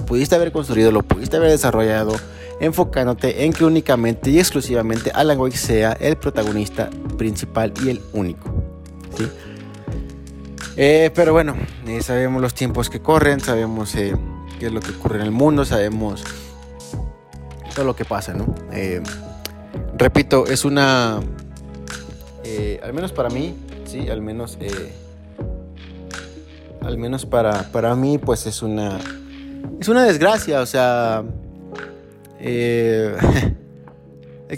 pudiste 0.06 0.34
haber 0.36 0.52
construido, 0.52 0.90
lo 0.92 1.02
pudiste 1.02 1.36
haber 1.36 1.50
desarrollado, 1.50 2.14
enfocándote 2.60 3.44
en 3.44 3.52
que 3.52 3.64
únicamente 3.64 4.30
y 4.30 4.38
exclusivamente 4.38 5.10
Alan 5.14 5.38
Wake 5.38 5.56
sea 5.56 5.92
el 5.92 6.16
protagonista 6.16 6.88
principal 7.18 7.72
y 7.84 7.90
el 7.90 8.00
único. 8.12 8.65
Eh, 10.76 11.11
pero 11.14 11.32
bueno, 11.32 11.56
eh, 11.87 12.02
sabemos 12.02 12.42
los 12.42 12.54
tiempos 12.54 12.90
que 12.90 13.00
corren, 13.00 13.40
sabemos 13.40 13.94
eh, 13.94 14.14
qué 14.58 14.66
es 14.66 14.73
lo 14.73 14.80
que 14.80 14.90
ocurre 14.90 15.16
en 15.16 15.23
el 15.23 15.30
mundo, 15.30 15.64
sabemos 15.64 16.23
todo 17.75 17.87
lo 17.87 17.96
que 17.96 18.04
pasa, 18.04 18.35
¿no? 18.35 18.54
repito, 19.99 20.46
es 20.46 20.64
una, 20.64 21.16
al 21.16 22.92
menos 22.92 23.12
para 23.12 23.30
mí, 23.30 23.54
sí, 23.85 24.08
al 24.08 24.23
menos 24.23 24.58
al 26.82 26.99
menos 26.99 27.26
para, 27.26 27.64
para 27.73 27.94
mí, 27.94 28.18
pues 28.18 28.46
es 28.46 28.62
una, 28.62 28.99
es 29.80 29.88
una 29.88 30.04
desgracia, 30.04 30.61
o 30.61 30.66
sea, 30.66 31.25
es 32.40 33.20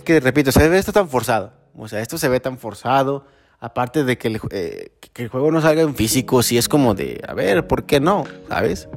que, 0.04 0.20
repito, 0.20 0.52
se 0.52 0.68
ve 0.68 0.78
esto 0.78 0.92
tan 0.92 1.08
forzado, 1.08 1.52
o 1.76 1.88
sea, 1.88 2.00
esto 2.00 2.18
se 2.18 2.28
ve 2.28 2.38
tan 2.38 2.58
forzado, 2.58 3.24
aparte 3.60 4.04
de 4.04 4.18
que 4.18 4.28
el, 4.28 4.40
eh, 4.50 4.90
que 5.12 5.22
el 5.22 5.28
juego 5.28 5.50
no 5.50 5.60
salga 5.60 5.82
en 5.82 5.94
físico, 5.94 6.42
si 6.42 6.58
es 6.58 6.68
como 6.68 6.94
de, 6.94 7.20
a 7.26 7.34
ver, 7.34 7.66
¿por 7.66 7.84
qué 7.84 8.00
no? 8.00 8.24
¿Sabes? 8.48 8.88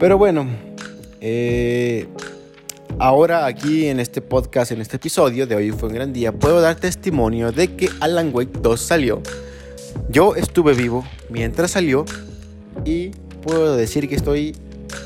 pero 0.00 0.18
bueno, 0.18 0.44
eh, 1.20 2.08
ahora 2.98 3.46
aquí 3.46 3.86
en 3.86 4.00
este 4.00 4.20
podcast, 4.20 4.72
en 4.72 4.80
este 4.80 4.96
episodio 4.96 5.46
de 5.46 5.54
hoy 5.54 5.70
fue 5.70 5.88
un 5.88 5.94
gran 5.94 6.12
día, 6.12 6.32
puedo 6.32 6.60
dar 6.60 6.74
testimonio 6.74 7.52
de 7.52 7.76
que 7.76 7.88
Alan 8.00 8.30
Wake 8.34 8.58
2 8.60 8.80
salió 8.80 9.22
yo 10.08 10.34
estuve 10.34 10.74
vivo 10.74 11.04
mientras 11.28 11.72
salió 11.72 12.04
y 12.84 13.10
puedo 13.42 13.76
decir 13.76 14.08
que 14.08 14.16
estoy, 14.16 14.52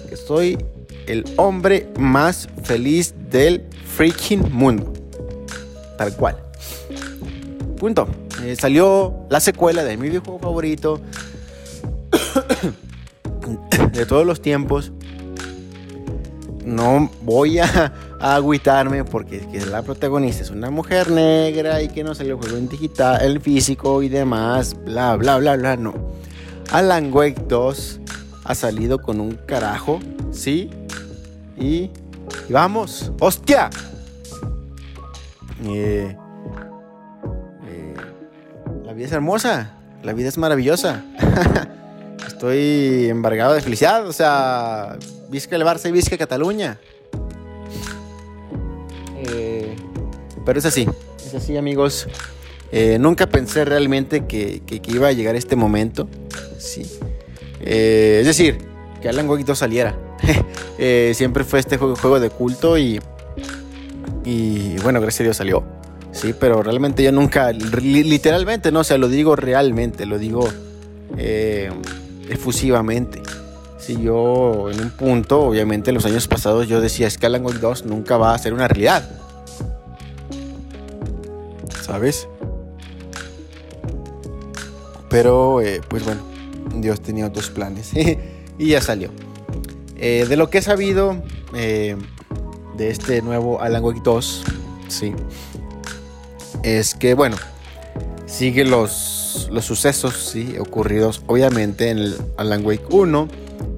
que 0.08 0.58
el 1.06 1.24
hombre 1.36 1.88
más 1.98 2.48
feliz 2.62 3.14
del 3.30 3.64
freaking 3.96 4.50
mundo. 4.52 4.92
Tal 5.98 6.16
cual. 6.16 6.43
Punto. 7.78 8.08
Eh, 8.42 8.56
salió 8.56 9.26
la 9.30 9.40
secuela 9.40 9.84
de 9.84 9.96
mi 9.96 10.08
videojuego 10.08 10.38
favorito 10.38 11.00
de 13.92 14.06
todos 14.06 14.26
los 14.26 14.40
tiempos. 14.40 14.92
No 16.64 17.10
voy 17.22 17.58
a, 17.58 17.92
agüitarme 18.20 19.04
porque 19.04 19.46
la 19.70 19.82
protagonista 19.82 20.42
es 20.42 20.50
una 20.50 20.70
mujer 20.70 21.10
negra 21.10 21.82
y 21.82 21.88
que 21.88 22.02
no 22.02 22.14
salió 22.14 22.34
el 22.34 22.40
juego 22.40 22.56
en 22.56 22.68
digital, 22.68 23.20
el 23.22 23.40
físico 23.40 24.02
y 24.02 24.08
demás, 24.08 24.74
bla, 24.84 25.14
bla, 25.16 25.36
bla, 25.36 25.56
bla, 25.56 25.76
no. 25.76 25.92
Alan 26.72 27.12
Wake 27.12 27.44
2 27.48 28.00
ha 28.44 28.54
salido 28.54 29.02
con 29.02 29.20
un 29.20 29.32
carajo, 29.46 30.00
¿sí? 30.32 30.70
Y, 31.58 31.90
vamos, 32.48 33.12
¡hostia! 33.20 33.68
Eh, 35.66 36.16
vida 38.94 39.06
es 39.06 39.12
hermosa, 39.12 39.72
la 40.02 40.12
vida 40.12 40.28
es 40.28 40.38
maravillosa. 40.38 41.04
Estoy 42.26 43.08
embargado 43.10 43.54
de 43.54 43.60
felicidad, 43.60 44.06
o 44.06 44.12
sea, 44.12 44.96
visca 45.28 45.56
el 45.56 45.62
Barça 45.62 45.88
y 45.88 45.92
visca 45.92 46.16
Cataluña. 46.16 46.78
Pero 50.44 50.58
es 50.58 50.66
así, 50.66 50.86
es 51.24 51.34
así 51.34 51.56
amigos. 51.56 52.06
Eh, 52.70 52.98
nunca 53.00 53.26
pensé 53.28 53.64
realmente 53.64 54.26
que, 54.26 54.62
iba 54.88 55.08
a 55.08 55.12
llegar 55.12 55.36
este 55.36 55.56
momento. 55.56 56.08
Sí. 56.58 56.82
Eh, 57.60 58.18
es 58.20 58.26
decir, 58.26 58.58
que 59.00 59.08
Alan 59.08 59.28
Wake 59.28 59.44
2 59.44 59.58
saliera. 59.58 59.98
Eh, 60.76 61.12
siempre 61.14 61.44
fue 61.44 61.60
este 61.60 61.78
juego, 61.78 61.94
juego 61.94 62.18
de 62.18 62.30
culto 62.30 62.76
y, 62.76 63.00
y 64.24 64.76
bueno, 64.78 65.00
gracias 65.00 65.20
a 65.20 65.22
Dios 65.22 65.36
salió. 65.36 65.64
Sí, 66.14 66.34
pero 66.38 66.62
realmente 66.62 67.02
yo 67.02 67.12
nunca, 67.12 67.52
literalmente, 67.52 68.72
no, 68.72 68.80
o 68.80 68.84
sea, 68.84 68.96
lo 68.96 69.08
digo 69.08 69.36
realmente, 69.36 70.06
lo 70.06 70.18
digo 70.18 70.48
efusivamente. 72.30 73.20
Si 73.78 74.00
yo 74.00 74.70
en 74.70 74.80
un 74.80 74.90
punto, 74.90 75.42
obviamente 75.42 75.90
en 75.90 75.96
los 75.96 76.06
años 76.06 76.26
pasados 76.26 76.68
yo 76.68 76.80
decía, 76.80 77.06
es 77.06 77.18
que 77.18 77.26
Alan 77.26 77.44
Wake 77.44 77.58
2 77.58 77.84
nunca 77.84 78.16
va 78.16 78.32
a 78.32 78.38
ser 78.38 78.54
una 78.54 78.68
realidad. 78.68 79.04
¿sabes? 81.84 82.28
Pero, 85.08 85.60
eh, 85.60 85.80
pues 85.86 86.04
bueno, 86.04 86.22
Dios 86.76 87.00
tenía 87.00 87.26
otros 87.26 87.50
planes 87.50 87.92
y 88.58 88.66
ya 88.66 88.80
salió. 88.80 89.10
Eh, 89.96 90.26
de 90.28 90.36
lo 90.36 90.50
que 90.50 90.58
he 90.58 90.62
sabido 90.62 91.22
eh, 91.54 91.96
de 92.76 92.90
este 92.90 93.22
nuevo 93.22 93.60
Alan 93.60 93.84
Wake 93.84 94.00
2, 94.02 94.44
sí, 94.88 95.12
es 96.64 96.94
que, 96.94 97.12
bueno, 97.12 97.36
sigue 98.26 98.64
los, 98.64 99.48
los 99.52 99.66
sucesos, 99.66 100.14
sí, 100.14 100.56
ocurridos 100.58 101.22
obviamente 101.26 101.90
en 101.90 101.98
el 101.98 102.16
Alan 102.38 102.64
Wake 102.64 102.86
1. 102.88 103.28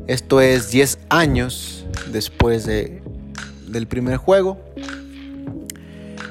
Esto 0.07 0.41
es 0.41 0.71
10 0.71 1.01
años 1.09 1.85
después 2.13 2.65
de, 2.65 3.03
del 3.67 3.89
primer 3.89 4.19
juego. 4.19 4.61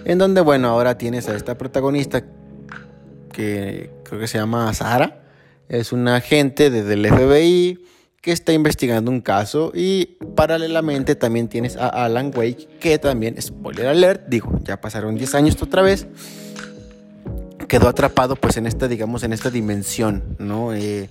En 0.05 0.17
donde, 0.17 0.39
bueno, 0.39 0.69
ahora 0.69 0.97
tienes 0.97 1.27
a 1.27 1.35
esta 1.35 1.57
protagonista 1.57 2.23
que 3.33 3.91
creo 4.03 4.19
que 4.21 4.27
se 4.27 4.37
llama 4.37 4.73
Sara. 4.73 5.23
Es 5.67 5.91
una 5.91 6.15
agente 6.15 6.69
desde 6.69 6.93
el 6.93 7.05
FBI 7.05 7.85
que 8.21 8.31
está 8.31 8.53
investigando 8.53 9.11
un 9.11 9.21
caso 9.21 9.71
y 9.75 10.17
paralelamente 10.35 11.15
también 11.15 11.47
tienes 11.47 11.75
a 11.77 11.89
Alan 11.89 12.31
Wake 12.35 12.67
que 12.79 12.97
también, 12.97 13.39
spoiler 13.39 13.85
alert, 13.85 14.23
digo, 14.27 14.59
ya 14.63 14.81
pasaron 14.81 15.15
10 15.15 15.35
años 15.35 15.61
otra 15.61 15.83
vez, 15.83 16.07
quedó 17.67 17.87
atrapado 17.87 18.35
pues 18.35 18.57
en 18.57 18.67
esta, 18.67 18.87
digamos, 18.87 19.23
en 19.23 19.33
esta 19.33 19.49
dimensión, 19.49 20.23
¿no? 20.39 20.73
Eh, 20.73 21.09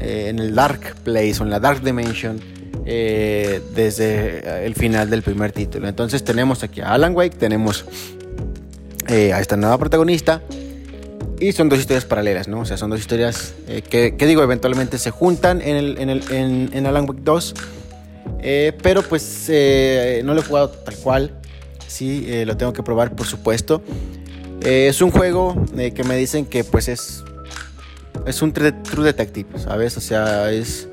eh, 0.00 0.26
en 0.28 0.38
el 0.38 0.54
Dark 0.54 0.96
Place 1.04 1.36
o 1.40 1.44
en 1.44 1.50
la 1.50 1.60
Dark 1.60 1.82
Dimension 1.82 2.40
eh, 2.84 3.60
desde 3.74 4.66
el 4.66 4.74
final 4.74 5.10
del 5.10 5.22
primer 5.22 5.52
título. 5.52 5.88
Entonces 5.88 6.24
tenemos 6.24 6.62
aquí 6.62 6.80
a 6.80 6.92
Alan 6.92 7.14
Wake, 7.14 7.36
tenemos 7.36 7.84
a 9.08 9.40
esta 9.40 9.56
nueva 9.56 9.78
protagonista. 9.78 10.42
Y 11.38 11.52
son 11.52 11.68
dos 11.68 11.78
historias 11.78 12.06
paralelas, 12.06 12.48
¿no? 12.48 12.60
O 12.60 12.64
sea, 12.64 12.78
son 12.78 12.88
dos 12.88 12.98
historias 12.98 13.52
que, 13.90 14.14
digo, 14.18 14.42
eventualmente 14.42 14.96
se 14.96 15.10
juntan 15.10 15.60
en, 15.60 15.98
en, 15.98 16.70
en, 16.72 16.86
Alan 16.86 17.06
Wake 17.06 17.20
2. 17.22 17.54
Eh, 18.40 18.72
pero 18.82 19.02
pues 19.02 19.50
no 20.24 20.32
lo 20.32 20.40
he 20.40 20.44
jugado 20.44 20.70
tal 20.70 20.96
cual. 20.96 21.32
Sí, 21.86 22.26
lo 22.46 22.56
tengo 22.56 22.72
que 22.72 22.82
probar, 22.82 23.14
por 23.14 23.26
supuesto. 23.26 23.82
Es 24.62 25.00
un 25.00 25.10
juego 25.10 25.54
que 25.74 26.04
me 26.04 26.16
dicen 26.16 26.46
que 26.46 26.64
pues 26.64 26.88
es, 26.88 27.24
es 28.26 28.42
un 28.42 28.52
True 28.52 29.04
Detective, 29.04 29.58
¿sabes? 29.58 29.96
O 29.96 30.00
sea, 30.00 30.50
es, 30.50 30.88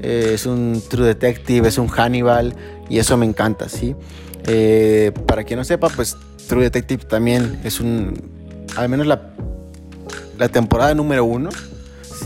es 0.00 0.46
un 0.46 0.82
True 0.88 1.06
Detective, 1.06 1.68
es 1.68 1.78
un 1.78 1.88
Hannibal 1.88 2.54
y 2.88 2.98
eso 2.98 3.16
me 3.16 3.26
encanta, 3.26 3.68
¿sí? 3.68 3.94
para 5.26 5.44
quien 5.44 5.58
no 5.58 5.64
sepa, 5.64 5.88
pues 5.90 6.16
True 6.48 6.64
Detective 6.64 7.04
también 7.04 7.60
es 7.62 7.78
un, 7.78 8.14
al 8.76 8.88
menos 8.88 9.06
la, 9.06 9.22
la 10.38 10.48
temporada 10.48 10.94
número 10.94 11.24
uno, 11.24 11.50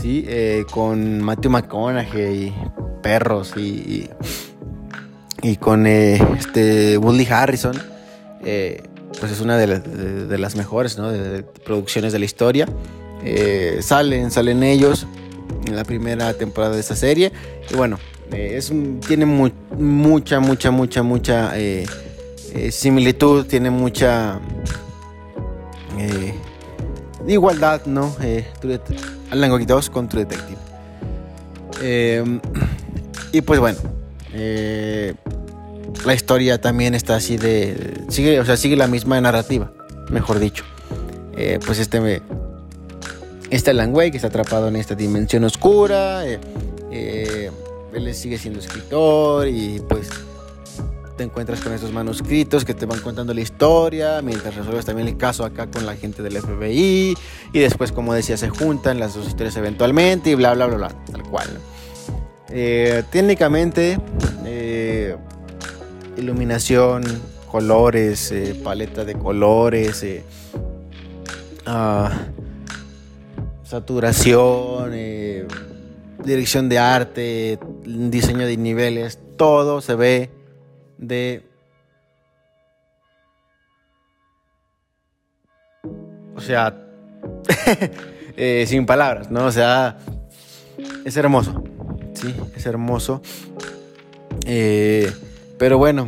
¿sí? 0.01 0.25
Eh, 0.27 0.65
con 0.71 1.21
Matthew 1.21 1.51
McConaughey, 1.51 2.53
perros 3.03 3.53
y, 3.57 4.09
y, 5.41 5.57
con 5.57 5.85
eh, 5.85 6.19
este 6.37 6.97
Woody 6.97 7.27
Harrison. 7.29 7.75
Eh, 8.43 8.81
pues 9.19 9.31
es 9.31 9.41
una 9.41 9.57
de, 9.57 10.37
las 10.37 10.55
mejores 10.55 10.97
producciones 11.63 12.13
de 12.13 12.19
la 12.19 12.25
historia. 12.25 12.67
Eh, 13.23 13.79
salen, 13.81 14.31
salen 14.31 14.63
ellos 14.63 15.07
en 15.65 15.75
la 15.75 15.83
primera 15.83 16.33
temporada 16.33 16.75
de 16.75 16.81
esta 16.81 16.95
serie. 16.95 17.31
Y 17.69 17.75
bueno, 17.75 17.99
es, 18.31 18.71
tiene 19.07 19.25
mucha, 19.25 20.39
mucha, 20.39 20.71
mucha, 20.71 21.03
mucha 21.03 21.53
similitud, 22.69 23.45
tiene 23.45 23.69
mucha 23.69 24.39
igualdad, 27.27 27.85
¿no? 27.85 28.15
Alan 29.31 29.51
Wake 29.51 29.65
2 29.65 29.89
con 29.89 30.07
True 30.07 30.25
Detective. 30.25 30.59
Y 33.35 33.41
pues 33.41 33.59
bueno, 33.59 33.77
eh, 34.33 35.13
la 36.05 36.13
historia 36.13 36.59
también 36.59 36.95
está 36.95 37.15
así 37.15 37.37
de. 37.37 38.03
Sigue, 38.09 38.39
o 38.39 38.45
sea, 38.45 38.57
sigue 38.57 38.75
la 38.75 38.87
misma 38.87 39.19
narrativa, 39.19 39.71
mejor 40.09 40.39
dicho. 40.39 40.63
Eh, 41.37 41.59
pues 41.65 41.79
este. 41.79 42.21
Este 43.49 43.71
Alan 43.71 43.93
Wake 43.93 44.15
está 44.15 44.27
atrapado 44.27 44.67
en 44.67 44.75
esta 44.75 44.95
dimensión 44.95 45.43
oscura. 45.43 46.23
Eh, 46.25 47.51
él 47.93 48.15
sigue 48.15 48.37
siendo 48.37 48.59
escritor 48.59 49.47
y 49.47 49.81
pues 49.87 50.09
te 51.15 51.23
encuentras 51.23 51.61
con 51.61 51.73
estos 51.73 51.91
manuscritos 51.91 52.65
que 52.65 52.73
te 52.73 52.85
van 52.85 52.99
contando 52.99 53.33
la 53.33 53.41
historia, 53.41 54.21
mientras 54.21 54.55
resuelves 54.55 54.85
también 54.85 55.07
el 55.07 55.17
caso 55.17 55.45
acá 55.45 55.67
con 55.67 55.85
la 55.85 55.95
gente 55.95 56.21
del 56.21 56.37
FBI, 56.37 57.15
y 57.53 57.59
después, 57.59 57.91
como 57.91 58.13
decía, 58.13 58.37
se 58.37 58.49
juntan 58.49 58.99
las 58.99 59.15
dos 59.15 59.27
historias 59.27 59.55
eventualmente, 59.55 60.31
y 60.31 60.35
bla, 60.35 60.53
bla, 60.53 60.67
bla, 60.67 60.77
bla, 60.77 61.05
tal 61.11 61.23
cual. 61.23 61.47
Eh, 62.49 63.03
técnicamente, 63.11 63.97
eh, 64.45 65.15
iluminación, 66.17 67.03
colores, 67.51 68.31
eh, 68.31 68.59
paleta 68.63 69.05
de 69.05 69.13
colores, 69.15 70.05
ah, 71.65 72.11
saturación, 73.63 74.91
dirección 76.23 76.69
de 76.69 76.79
arte, 76.79 77.59
diseño 77.85 78.45
de 78.45 78.57
niveles, 78.57 79.19
todo 79.37 79.81
se 79.81 79.95
ve 79.95 80.29
de 80.97 81.43
o 86.35 86.41
sea, 86.41 86.75
eh, 88.37 88.65
sin 88.67 88.85
palabras, 88.85 89.31
¿no? 89.31 89.45
O 89.45 89.51
sea, 89.51 89.97
es 91.05 91.15
hermoso, 91.17 91.63
sí, 92.13 92.35
es 92.55 92.65
hermoso. 92.65 93.21
Eh, 94.45 95.11
pero 95.57 95.77
bueno, 95.77 96.07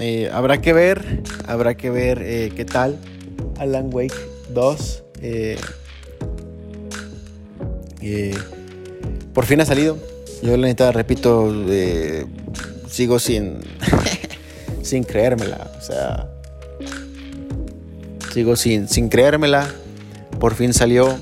eh, 0.00 0.30
habrá 0.32 0.60
que 0.60 0.72
ver, 0.72 1.22
habrá 1.46 1.76
que 1.76 1.90
ver 1.90 2.18
qué 2.54 2.64
tal 2.64 2.98
Alan 3.58 3.90
Wake 3.92 4.14
2. 4.50 5.04
por 9.32 9.44
fin 9.46 9.60
ha 9.60 9.64
salido. 9.64 9.98
Yo 10.42 10.56
la 10.56 10.68
neta, 10.68 10.92
repito, 10.92 11.52
sigo 12.88 13.18
sin 13.18 13.58
sin 14.88 15.04
creérmela. 15.04 15.70
O 15.78 15.82
sea, 15.82 16.28
sigo 18.32 18.56
sin, 18.56 18.88
sin 18.88 19.08
creérmela. 19.08 19.68
Por 20.40 20.54
fin 20.54 20.72
salió 20.72 21.18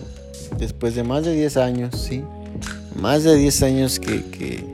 después 0.59 0.95
de 0.95 1.03
más 1.03 1.25
de 1.25 1.35
10 1.35 1.57
años, 1.57 2.01
sí. 2.01 2.23
Más 2.95 3.25
de 3.25 3.35
10 3.37 3.63
años 3.63 3.99
que, 3.99 4.25
que, 4.31 4.65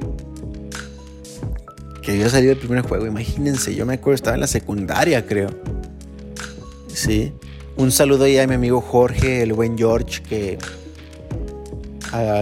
que 2.03 2.13
había 2.13 2.29
salido 2.29 2.53
el 2.53 2.59
primer 2.59 2.83
juego. 2.83 3.07
Imagínense, 3.07 3.75
yo 3.75 3.87
me 3.87 3.95
acuerdo, 3.95 4.17
estaba 4.17 4.35
en 4.35 4.41
la 4.41 4.47
secundaria, 4.47 5.25
creo. 5.25 5.51
Sí. 6.89 7.33
Un 7.77 7.91
saludo 7.91 8.25
ahí 8.25 8.39
a 8.39 8.47
mi 8.47 8.55
amigo 8.55 8.81
Jorge, 8.81 9.43
el 9.43 9.55
buen 9.55 9.79
George, 9.79 10.23
que, 10.23 10.59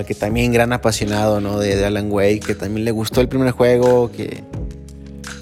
que 0.06 0.14
también 0.14 0.52
gran 0.52 0.72
apasionado 0.72 1.40
¿no? 1.40 1.58
de, 1.58 1.76
de 1.76 1.84
Alan 1.84 2.10
Wake, 2.10 2.40
que 2.40 2.54
también 2.54 2.84
le 2.84 2.90
gustó 2.90 3.20
el 3.20 3.28
primer 3.28 3.52
juego, 3.52 4.10
que, 4.10 4.42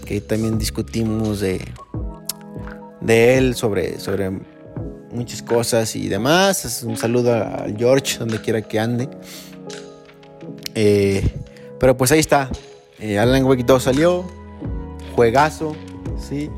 que 0.04 0.20
también 0.20 0.58
discutimos 0.58 1.40
de, 1.40 1.64
de 3.00 3.38
él 3.38 3.54
sobre, 3.54 3.98
sobre 3.98 4.30
muchas 5.12 5.42
cosas 5.42 5.96
y 5.96 6.08
demás. 6.08 6.82
Un 6.84 6.96
saludo 6.96 7.34
a 7.34 7.66
George, 7.76 8.18
donde 8.18 8.40
quiera 8.40 8.60
que 8.62 8.78
ande. 8.78 9.08
Eh, 10.74 11.26
pero 11.80 11.96
pues 11.96 12.12
ahí 12.12 12.20
está. 12.20 12.50
Eh, 13.00 13.18
Alan 13.18 13.44
Wake 13.44 13.64
2 13.64 13.82
salió. 13.82 14.24
Juegazo. 15.14 15.76
¿sí? 16.18 16.50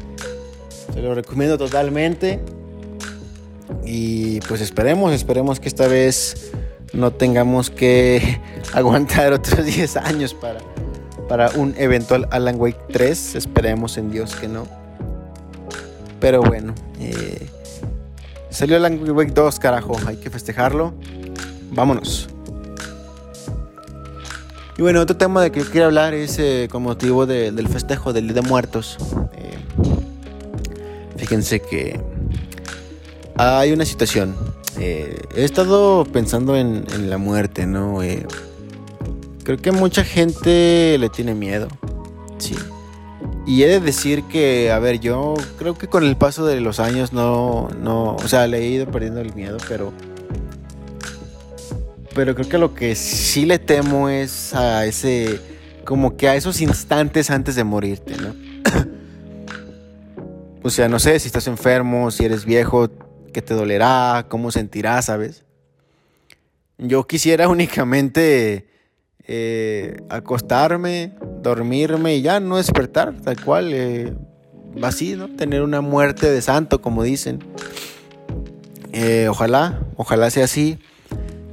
Se 0.93 1.01
lo 1.01 1.15
recomiendo 1.15 1.59
totalmente. 1.59 2.41
Y 3.85 4.41
pues 4.41 4.61
esperemos, 4.61 5.13
esperemos 5.13 5.61
que 5.61 5.69
esta 5.69 5.87
vez 5.87 6.51
no 6.93 7.13
tengamos 7.13 7.71
que 7.71 8.41
aguantar 8.73 9.33
otros 9.33 9.65
10 9.65 9.97
años 9.99 10.35
para, 10.35 10.61
para 11.29 11.51
un 11.51 11.75
eventual 11.77 12.27
Alan 12.31 12.57
Wake 12.59 12.81
3. 12.93 13.37
Esperemos 13.37 13.99
en 13.99 14.11
Dios 14.11 14.35
que 14.35 14.49
no. 14.49 14.67
Pero 16.21 16.43
bueno, 16.43 16.75
eh, 17.01 17.47
salió 18.51 18.77
Alan 18.77 18.99
Wake 19.11 19.33
2, 19.33 19.59
carajo. 19.59 19.97
Hay 20.07 20.17
que 20.17 20.31
festejarlo. 20.31 20.93
Vámonos. 21.71 22.30
Y 24.81 24.83
bueno, 24.83 25.03
otro 25.03 25.15
tema 25.15 25.43
de 25.43 25.53
que 25.53 25.61
quiero 25.61 25.89
hablar 25.89 26.15
es 26.15 26.39
eh, 26.39 26.67
con 26.73 26.83
motivo 26.83 27.27
del 27.27 27.69
festejo 27.69 28.15
del 28.15 28.29
Día 28.29 28.41
de 28.41 28.49
Muertos. 28.49 28.97
Eh, 29.35 29.59
fíjense 31.19 31.61
que 31.61 32.01
hay 33.37 33.73
una 33.73 33.85
situación. 33.85 34.35
he 34.79 35.21
estado 35.35 36.07
pensando 36.07 36.57
en, 36.57 36.87
en 36.95 37.11
la 37.11 37.19
muerte, 37.19 37.67
¿no? 37.67 37.99
Creo 39.45 39.59
que 39.59 39.71
mucha 39.71 40.03
gente 40.03 40.97
le 40.99 41.11
tiene 41.11 41.35
miedo. 41.35 41.69
Sí. 42.39 42.57
Y 43.47 43.65
he 43.65 43.69
de 43.69 43.81
decir 43.81 44.23
que, 44.29 44.73
a 44.73 44.79
ver, 44.79 44.99
yo 44.99 45.35
creo 45.59 45.77
que 45.77 45.89
con 45.89 46.05
el 46.05 46.17
paso 46.17 46.47
de 46.47 46.59
los 46.63 46.81
años 46.81 47.13
no, 47.13 47.69
no, 47.83 48.15
o 48.15 48.29
sea, 48.29 48.47
le 48.47 48.61
he 48.61 48.69
ido 48.69 48.87
perdiendo 48.87 49.21
el 49.21 49.35
miedo, 49.35 49.59
pero... 49.69 49.93
Pero 52.15 52.35
creo 52.35 52.49
que 52.49 52.59
lo 52.59 52.75
que 52.75 52.95
sí 52.95 53.47
le 53.47 53.59
temo 53.59 54.09
es 54.09 54.55
a 54.55 54.85
ese, 54.87 55.41
como 55.85 56.17
que 56.17 56.29
a 56.29 56.35
esos 56.35 56.61
instantes 56.61 57.31
antes 57.31 57.55
de 57.55 57.65
morirte, 57.65 58.17
¿no? 58.17 58.35
o 60.63 60.71
sea, 60.71 60.89
no 60.89 60.99
sé 60.99 61.19
si 61.21 61.29
estás 61.29 61.47
enfermo, 61.47 62.11
si 62.11 62.25
eres 62.25 62.45
viejo, 62.45 62.91
qué 63.33 63.43
te 63.43 63.55
dolerá, 63.55 64.27
cómo 64.29 64.51
sentirás, 64.51 65.07
¿sabes? 65.07 65.45
Yo 66.79 67.07
quisiera 67.07 67.49
únicamente 67.49 68.67
eh, 69.27 69.97
acostarme, 70.09 71.15
dormirme 71.43 72.17
y 72.17 72.23
ya 72.23 72.41
no 72.41 72.57
despertar, 72.57 73.15
tal 73.23 73.41
cual, 73.45 73.73
eh, 73.73 74.15
así, 74.83 75.15
¿no? 75.15 75.29
Tener 75.29 75.63
una 75.63 75.81
muerte 75.81 76.31
de 76.31 76.43
santo, 76.43 76.83
como 76.83 77.05
dicen. 77.05 77.39
Eh, 78.93 79.29
ojalá, 79.31 79.81
ojalá 79.97 80.31
sea 80.31 80.45
así. 80.45 80.81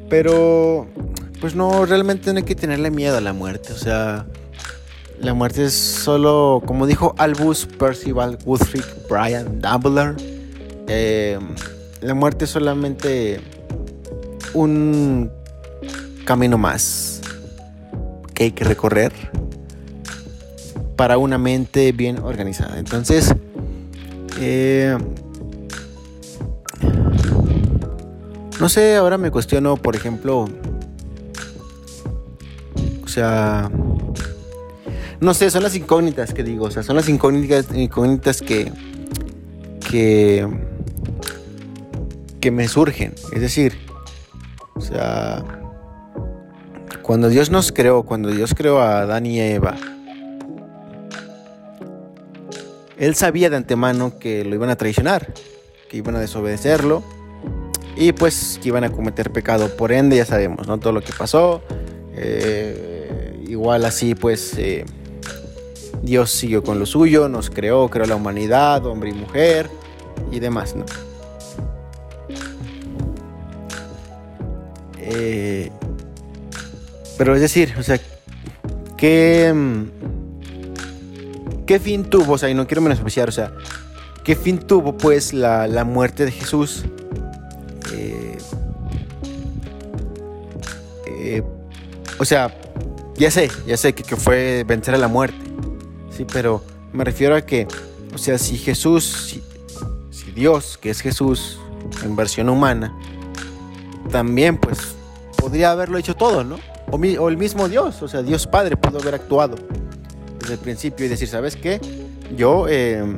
Pero, 0.09 0.87
pues 1.41 1.55
no, 1.55 1.85
realmente 1.85 2.31
no 2.31 2.37
hay 2.37 2.45
que 2.45 2.55
tenerle 2.55 2.91
miedo 2.91 3.17
a 3.17 3.21
la 3.21 3.33
muerte. 3.33 3.73
O 3.73 3.77
sea, 3.77 4.25
la 5.19 5.33
muerte 5.33 5.65
es 5.65 5.73
solo, 5.73 6.61
como 6.65 6.87
dijo 6.87 7.15
Albus 7.17 7.65
Percival 7.65 8.37
Woodrick 8.45 8.85
Brian 9.09 9.61
Dumbledore, 9.61 10.15
la 12.01 12.13
muerte 12.13 12.45
es 12.45 12.51
solamente 12.51 13.41
un 14.53 15.31
camino 16.25 16.57
más 16.57 17.21
que 18.33 18.45
hay 18.45 18.51
que 18.51 18.63
recorrer 18.63 19.11
para 20.95 21.17
una 21.17 21.37
mente 21.37 21.91
bien 21.91 22.19
organizada. 22.19 22.77
Entonces, 22.77 23.33
eh, 24.39 24.97
no 28.59 28.69
sé, 28.69 28.95
ahora 28.95 29.17
me 29.17 29.29
cuestiono, 29.29 29.77
por 29.77 29.95
ejemplo, 29.95 30.47
o 33.03 33.07
sea, 33.07 33.69
no 35.19 35.33
sé, 35.33 35.51
son 35.51 35.63
las 35.63 35.75
incógnitas 35.75 36.33
que 36.33 36.43
digo, 36.43 36.65
o 36.65 36.71
sea, 36.71 36.83
son 36.83 36.95
las 36.95 37.07
incógnitas, 37.07 37.67
incógnitas 37.73 38.41
que, 38.41 38.71
que, 39.89 40.47
que 42.39 42.51
me 42.51 42.67
surgen. 42.67 43.13
Es 43.31 43.41
decir, 43.41 43.77
o 44.73 44.81
sea, 44.81 45.43
cuando 47.03 47.29
Dios 47.29 47.51
nos 47.51 47.71
creó, 47.71 48.03
cuando 48.03 48.29
Dios 48.29 48.53
creó 48.55 48.79
a 48.79 49.01
Adán 49.01 49.25
y 49.27 49.39
Eva, 49.39 49.75
Él 52.97 53.13
sabía 53.13 53.51
de 53.51 53.57
antemano 53.57 54.17
que 54.17 54.43
lo 54.43 54.55
iban 54.55 54.71
a 54.71 54.75
traicionar, 54.75 55.31
que 55.89 55.97
iban 55.97 56.15
a 56.15 56.19
desobedecerlo 56.19 57.03
y 57.97 58.11
pues 58.11 58.59
que 58.61 58.69
iban 58.69 58.83
a 58.83 58.91
cometer 58.91 59.31
pecado. 59.31 59.75
Por 59.75 59.91
ende, 59.91 60.17
ya 60.17 60.25
sabemos, 60.25 60.67
¿no? 60.67 60.77
Todo 60.77 60.93
lo 60.93 61.01
que 61.01 61.11
pasó. 61.17 61.61
Eh, 62.15 63.43
igual 63.47 63.85
así 63.85 64.15
pues 64.15 64.55
eh, 64.57 64.85
Dios 66.01 66.31
siguió 66.31 66.63
con 66.63 66.79
lo 66.79 66.85
suyo, 66.85 67.29
nos 67.29 67.49
creó, 67.49 67.89
creó 67.89 68.05
la 68.05 68.15
humanidad, 68.15 68.85
hombre 68.85 69.09
y 69.09 69.13
mujer 69.13 69.69
y 70.31 70.39
demás, 70.39 70.75
¿no? 70.75 70.85
Eh, 74.99 75.71
pero 77.17 77.33
es 77.33 77.41
decir, 77.41 77.73
o 77.79 77.83
sea, 77.83 77.99
¿qué, 78.97 79.53
¿qué 81.65 81.79
fin 81.79 82.03
tuvo? 82.03 82.33
O 82.33 82.37
sea, 82.37 82.49
y 82.49 82.53
no 82.53 82.67
quiero 82.67 82.81
menospreciar, 82.81 83.29
o 83.29 83.31
sea, 83.31 83.53
¿qué 84.23 84.35
fin 84.35 84.59
tuvo 84.59 84.97
pues 84.97 85.33
la, 85.33 85.67
la 85.67 85.83
muerte 85.83 86.25
de 86.25 86.31
Jesús? 86.31 86.85
Eh, 91.17 91.43
o 92.19 92.25
sea, 92.25 92.55
ya 93.15 93.31
sé, 93.31 93.49
ya 93.65 93.77
sé 93.77 93.93
que, 93.93 94.15
fue 94.15 94.63
vencer 94.65 94.95
a 94.95 94.97
la 94.97 95.07
muerte, 95.07 95.37
sí, 96.15 96.25
pero 96.31 96.63
me 96.93 97.03
refiero 97.03 97.35
a 97.35 97.41
que, 97.41 97.67
o 98.13 98.17
sea, 98.17 98.37
si 98.37 98.57
Jesús, 98.57 99.31
si, 100.11 100.31
Dios, 100.31 100.77
que 100.77 100.91
es 100.91 101.01
Jesús 101.01 101.57
en 102.03 102.15
versión 102.15 102.49
humana, 102.49 102.95
también 104.11 104.57
pues 104.57 104.95
podría 105.35 105.71
haberlo 105.71 105.97
hecho 105.97 106.15
todo, 106.15 106.43
¿no? 106.43 106.59
O, 106.91 106.97
o, 106.97 107.29
el 107.29 107.37
mismo 107.37 107.67
Dios, 107.67 108.01
o 108.03 108.07
sea, 108.07 108.21
Dios 108.21 108.45
Padre 108.45 108.77
pudo 108.77 108.99
haber 108.99 109.15
actuado 109.15 109.55
desde 110.39 110.53
el 110.53 110.59
principio 110.59 111.07
y 111.07 111.09
decir, 111.09 111.27
¿sabes 111.27 111.55
qué? 111.55 111.81
Yo, 112.35 112.67
eh, 112.69 113.17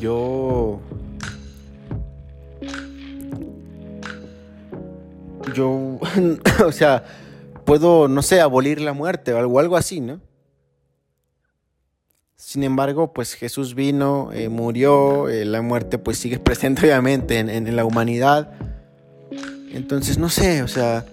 yo, 0.00 0.80
yo, 5.52 5.98
o 6.66 6.72
sea, 6.72 7.04
puedo, 7.64 8.08
no 8.08 8.22
sé, 8.22 8.40
abolir 8.40 8.80
la 8.80 8.92
muerte 8.92 9.32
o 9.32 9.38
algo, 9.38 9.58
algo 9.58 9.76
así, 9.76 10.00
¿no? 10.00 10.20
Sin 12.36 12.64
embargo, 12.64 13.12
pues 13.12 13.34
Jesús 13.34 13.74
vino, 13.74 14.30
eh, 14.32 14.48
murió, 14.48 15.28
eh, 15.28 15.44
la 15.44 15.62
muerte 15.62 15.98
pues 15.98 16.18
sigue 16.18 16.38
presente 16.40 16.82
obviamente 16.82 17.38
en, 17.38 17.48
en 17.48 17.76
la 17.76 17.84
humanidad 17.84 18.52
entonces, 19.72 20.18
no 20.18 20.28
sé, 20.28 20.62
o 20.62 20.68
sea... 20.68 21.04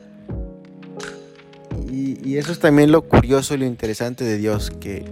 Y, 1.90 2.20
y, 2.28 2.38
eso 2.38 2.52
es 2.52 2.60
también 2.60 2.92
lo 2.92 3.02
curioso 3.02 3.56
y 3.56 3.58
lo 3.58 3.66
interesante 3.66 4.24
de 4.24 4.38
Dios, 4.38 4.70
que 4.70 5.06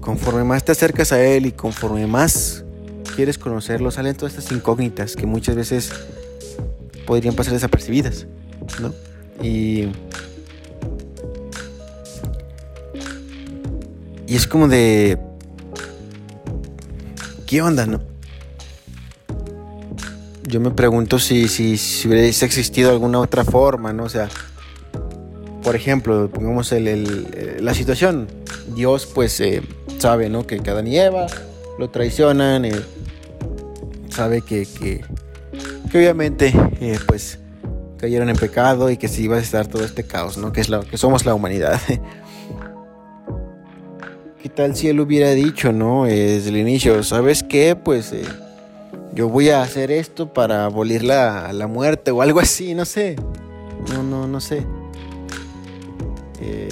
conforme 0.00 0.44
más 0.44 0.64
te 0.64 0.72
acercas 0.72 1.12
a 1.12 1.24
Él 1.24 1.46
y 1.46 1.52
conforme 1.52 2.06
más 2.06 2.64
quieres 3.16 3.36
conocerlo, 3.36 3.90
salen 3.90 4.14
todas 4.14 4.36
estas 4.36 4.52
incógnitas 4.52 5.16
que 5.16 5.26
muchas 5.26 5.56
veces 5.56 5.92
podrían 7.06 7.34
pasar 7.34 7.54
desapercibidas, 7.54 8.26
¿no? 8.80 8.92
Y... 9.42 9.88
Y 14.28 14.34
es 14.34 14.46
como 14.46 14.66
de... 14.66 15.18
¿Qué 17.46 17.62
onda, 17.62 17.86
no? 17.86 18.00
yo 20.46 20.60
me 20.60 20.70
pregunto 20.70 21.18
si, 21.18 21.48
si, 21.48 22.08
hubiese 22.08 22.46
existido 22.46 22.90
alguna 22.90 23.20
otra 23.20 23.44
forma, 23.44 23.92
¿no? 23.92 24.04
O 24.04 24.08
sea, 24.08 24.28
por 25.62 25.74
ejemplo, 25.74 26.30
pongamos 26.30 26.72
el, 26.72 26.86
el, 26.88 27.64
la 27.64 27.74
situación. 27.74 28.28
Dios, 28.74 29.06
pues, 29.06 29.40
eh, 29.40 29.62
sabe, 29.98 30.28
¿no? 30.28 30.46
Que, 30.46 30.60
que 30.60 30.70
Adán 30.70 30.86
y 30.86 30.98
Eva 30.98 31.26
lo 31.78 31.90
traicionan, 31.90 32.64
eh, 32.64 32.80
sabe 34.08 34.42
que, 34.42 34.66
que, 34.66 35.04
obviamente, 35.96 36.52
eh, 36.80 36.98
pues, 37.06 37.38
cayeron 37.98 38.28
en 38.28 38.36
pecado 38.36 38.90
y 38.90 38.96
que 38.96 39.08
si 39.08 39.24
iba 39.24 39.36
a 39.36 39.40
estar 39.40 39.66
todo 39.66 39.84
este 39.84 40.04
caos, 40.04 40.36
¿no? 40.38 40.52
Que, 40.52 40.60
es 40.60 40.68
la, 40.68 40.80
que 40.80 40.98
somos 40.98 41.24
la 41.24 41.34
humanidad. 41.34 41.80
¿Qué 44.42 44.48
tal 44.48 44.76
si 44.76 44.88
él 44.88 45.00
hubiera 45.00 45.30
dicho, 45.30 45.72
¿no? 45.72 46.04
Desde 46.04 46.50
el 46.50 46.56
inicio, 46.56 47.02
¿sabes 47.02 47.42
qué? 47.42 47.74
Pues 47.74 48.14
yo 49.12 49.28
voy 49.28 49.50
a 49.50 49.62
hacer 49.62 49.90
esto 49.90 50.32
para 50.32 50.66
abolir 50.66 51.02
la, 51.02 51.52
la 51.52 51.66
muerte 51.66 52.10
o 52.10 52.22
algo 52.22 52.38
así, 52.38 52.74
no 52.74 52.84
sé. 52.84 53.16
No, 53.92 54.02
no, 54.02 54.28
no 54.28 54.40
sé. 54.40 54.64
Eh, 56.40 56.68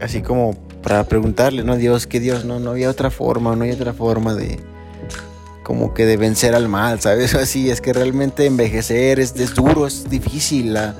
así 0.00 0.22
como 0.22 0.54
para 0.82 1.04
preguntarle, 1.04 1.62
¿no? 1.62 1.76
Dios, 1.76 2.06
que 2.06 2.20
Dios, 2.20 2.44
no, 2.44 2.60
no 2.60 2.70
había 2.70 2.88
otra 2.88 3.10
forma, 3.10 3.54
no 3.56 3.64
hay 3.64 3.72
otra 3.72 3.92
forma 3.92 4.34
de 4.34 4.58
como 5.70 5.94
que 5.94 6.04
de 6.04 6.16
vencer 6.16 6.56
al 6.56 6.68
mal, 6.68 7.00
¿sabes? 7.00 7.32
Así, 7.36 7.70
es 7.70 7.80
que 7.80 7.92
realmente 7.92 8.44
envejecer 8.44 9.20
es, 9.20 9.54
duro, 9.54 9.86
es 9.86 10.10
difícil, 10.10 10.74
la, 10.74 10.96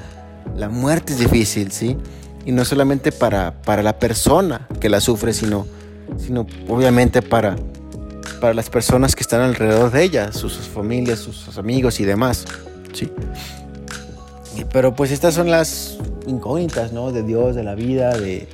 la, 0.57 0.69
muerte 0.69 1.13
es 1.13 1.19
difícil, 1.19 1.73
¿sí? 1.73 1.97
Y 2.47 2.53
no 2.53 2.65
solamente 2.65 3.11
para, 3.11 3.63
para 3.63 3.83
la 3.83 3.99
persona 3.99 4.69
que 4.79 4.89
la 4.89 5.01
sufre, 5.01 5.33
sino, 5.33 5.67
sino 6.19 6.47
obviamente 6.69 7.21
para, 7.21 7.57
para 8.41 8.55
las 8.55 8.71
personas 8.71 9.17
que 9.17 9.25
están 9.25 9.41
alrededor 9.41 9.91
de 9.91 10.05
ella, 10.05 10.33
sus, 10.33 10.57
familias, 10.69 11.19
sus, 11.19 11.59
amigos 11.59 11.99
y 11.99 12.05
demás. 12.05 12.45
¿sí? 12.93 13.11
Pero 14.73 14.95
pues 14.95 15.11
estas 15.11 15.35
son 15.35 15.51
las 15.51 15.99
incógnitas, 16.29 16.93
¿no? 16.93 17.11
De 17.11 17.25
Dios, 17.25 17.57
de 17.57 17.65
la 17.65 17.75
vida, 17.75 18.17
de, 18.17 18.47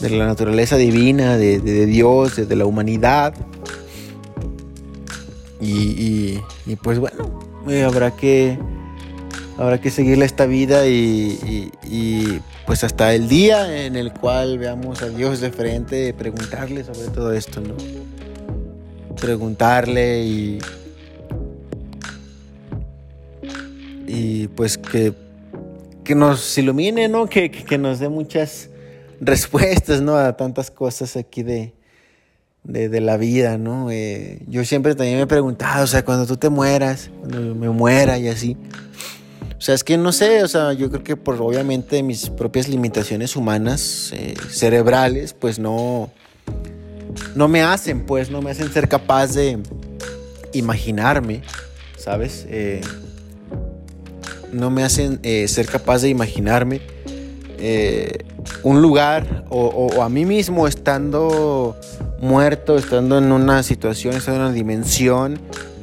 de 0.00 0.10
la 0.10 0.26
naturaleza 0.26 0.76
divina, 0.76 1.38
de, 1.38 1.60
de, 1.60 1.72
de 1.72 1.86
Dios, 1.86 2.36
de, 2.36 2.56
la 2.56 2.66
humanidad. 2.66 3.32
Y, 5.60 6.40
y, 6.66 6.76
pues 6.76 6.98
bueno, 6.98 7.38
eh, 7.68 7.82
habrá 7.82 8.16
que 8.16 8.58
habrá 9.58 9.78
que 9.78 9.90
seguirle 9.90 10.24
esta 10.24 10.46
vida 10.46 10.86
y, 10.86 11.70
y, 11.84 12.40
pues 12.66 12.82
hasta 12.82 13.14
el 13.14 13.28
día 13.28 13.84
en 13.84 13.96
el 13.96 14.12
cual 14.12 14.58
veamos 14.58 15.02
a 15.02 15.08
Dios 15.08 15.40
de 15.40 15.50
frente, 15.50 16.14
preguntarle 16.14 16.82
sobre 16.84 17.08
todo 17.08 17.32
esto, 17.32 17.60
¿no? 17.60 17.74
preguntarle 19.20 20.24
y, 20.24 20.58
y 24.06 24.48
pues 24.48 24.78
que, 24.78 25.12
que 26.02 26.14
nos 26.14 26.56
ilumine, 26.56 27.08
¿no? 27.08 27.26
Que, 27.26 27.50
que, 27.50 27.64
que, 27.64 27.78
nos 27.78 27.98
dé 28.00 28.08
muchas 28.08 28.70
respuestas, 29.20 30.00
¿no? 30.00 30.16
A 30.16 30.36
tantas 30.36 30.70
cosas 30.70 31.16
aquí 31.16 31.42
de, 31.42 31.74
de, 32.64 33.00
la 33.00 33.16
vida, 33.16 33.58
¿no? 33.58 33.90
Eh, 33.90 34.42
yo 34.46 34.64
siempre 34.64 34.94
también 34.94 35.16
me 35.16 35.22
he 35.22 35.26
preguntado, 35.26 35.84
o 35.84 35.86
sea, 35.86 36.04
cuando 36.04 36.26
tú 36.26 36.36
te 36.36 36.48
mueras, 36.48 37.10
cuando 37.20 37.54
me 37.54 37.68
muera 37.70 38.18
y 38.18 38.28
así. 38.28 38.56
O 39.56 39.62
sea, 39.62 39.74
es 39.74 39.84
que 39.84 39.98
no 39.98 40.12
sé, 40.12 40.42
o 40.42 40.48
sea, 40.48 40.72
yo 40.72 40.90
creo 40.90 41.02
que 41.02 41.16
por 41.16 41.40
obviamente 41.40 42.02
mis 42.02 42.30
propias 42.30 42.68
limitaciones 42.68 43.36
humanas, 43.36 44.10
eh, 44.14 44.34
cerebrales, 44.48 45.34
pues 45.34 45.58
no, 45.58 46.10
no 47.34 47.48
me 47.48 47.62
hacen, 47.62 48.06
pues, 48.06 48.30
no 48.30 48.40
me 48.40 48.50
hacen 48.50 48.72
ser 48.72 48.88
capaz 48.88 49.34
de 49.34 49.58
imaginarme, 50.52 51.42
¿sabes? 51.96 52.46
Eh, 52.48 52.80
no 54.52 54.70
me 54.70 54.82
hacen 54.82 55.20
ser 55.46 55.66
capaz 55.66 56.02
de 56.02 56.08
imaginarme 56.08 56.80
un 58.62 58.80
lugar 58.80 59.44
o, 59.50 59.66
o, 59.66 60.02
a 60.02 60.08
mí 60.08 60.24
mismo 60.24 60.66
estando 60.66 61.76
muerto, 62.20 62.76
estando 62.76 63.18
en 63.18 63.32
una 63.32 63.62
situación, 63.62 64.14
estando 64.14 64.40
en 64.40 64.46
una 64.46 64.54
dimensión 64.54 65.38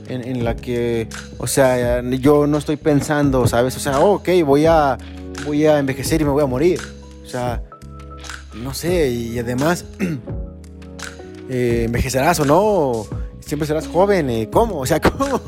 en, 0.08 0.24
en, 0.24 0.44
la 0.44 0.56
que, 0.56 1.10
o 1.38 1.48
sea, 1.48 2.02
yo 2.02 2.48
no 2.48 2.58
estoy 2.58 2.78
pensando, 2.78 3.48
¿sabes? 3.48 3.76
O 3.76 3.80
sea, 3.80 4.00
oh, 4.00 4.16
ok, 4.16 4.30
voy 4.46 4.66
a, 4.66 4.98
voy 5.46 5.66
a 5.66 5.80
envejecer 5.80 6.22
y 6.22 6.26
me 6.26 6.32
voy 6.32 6.44
a 6.44 6.48
morir. 6.48 6.80
O 7.26 7.28
sea, 7.28 7.62
no 8.56 8.74
sé, 8.74 9.10
y 9.10 9.38
además... 9.40 9.86
eh, 11.50 11.84
envejecerás 11.86 12.40
o 12.40 12.46
no, 12.46 13.06
siempre 13.40 13.68
serás 13.68 13.88
joven, 13.88 14.30
eh, 14.30 14.50
¿cómo? 14.52 14.80
O 14.80 14.86
sea, 14.86 15.00
¿cómo? 15.02 15.42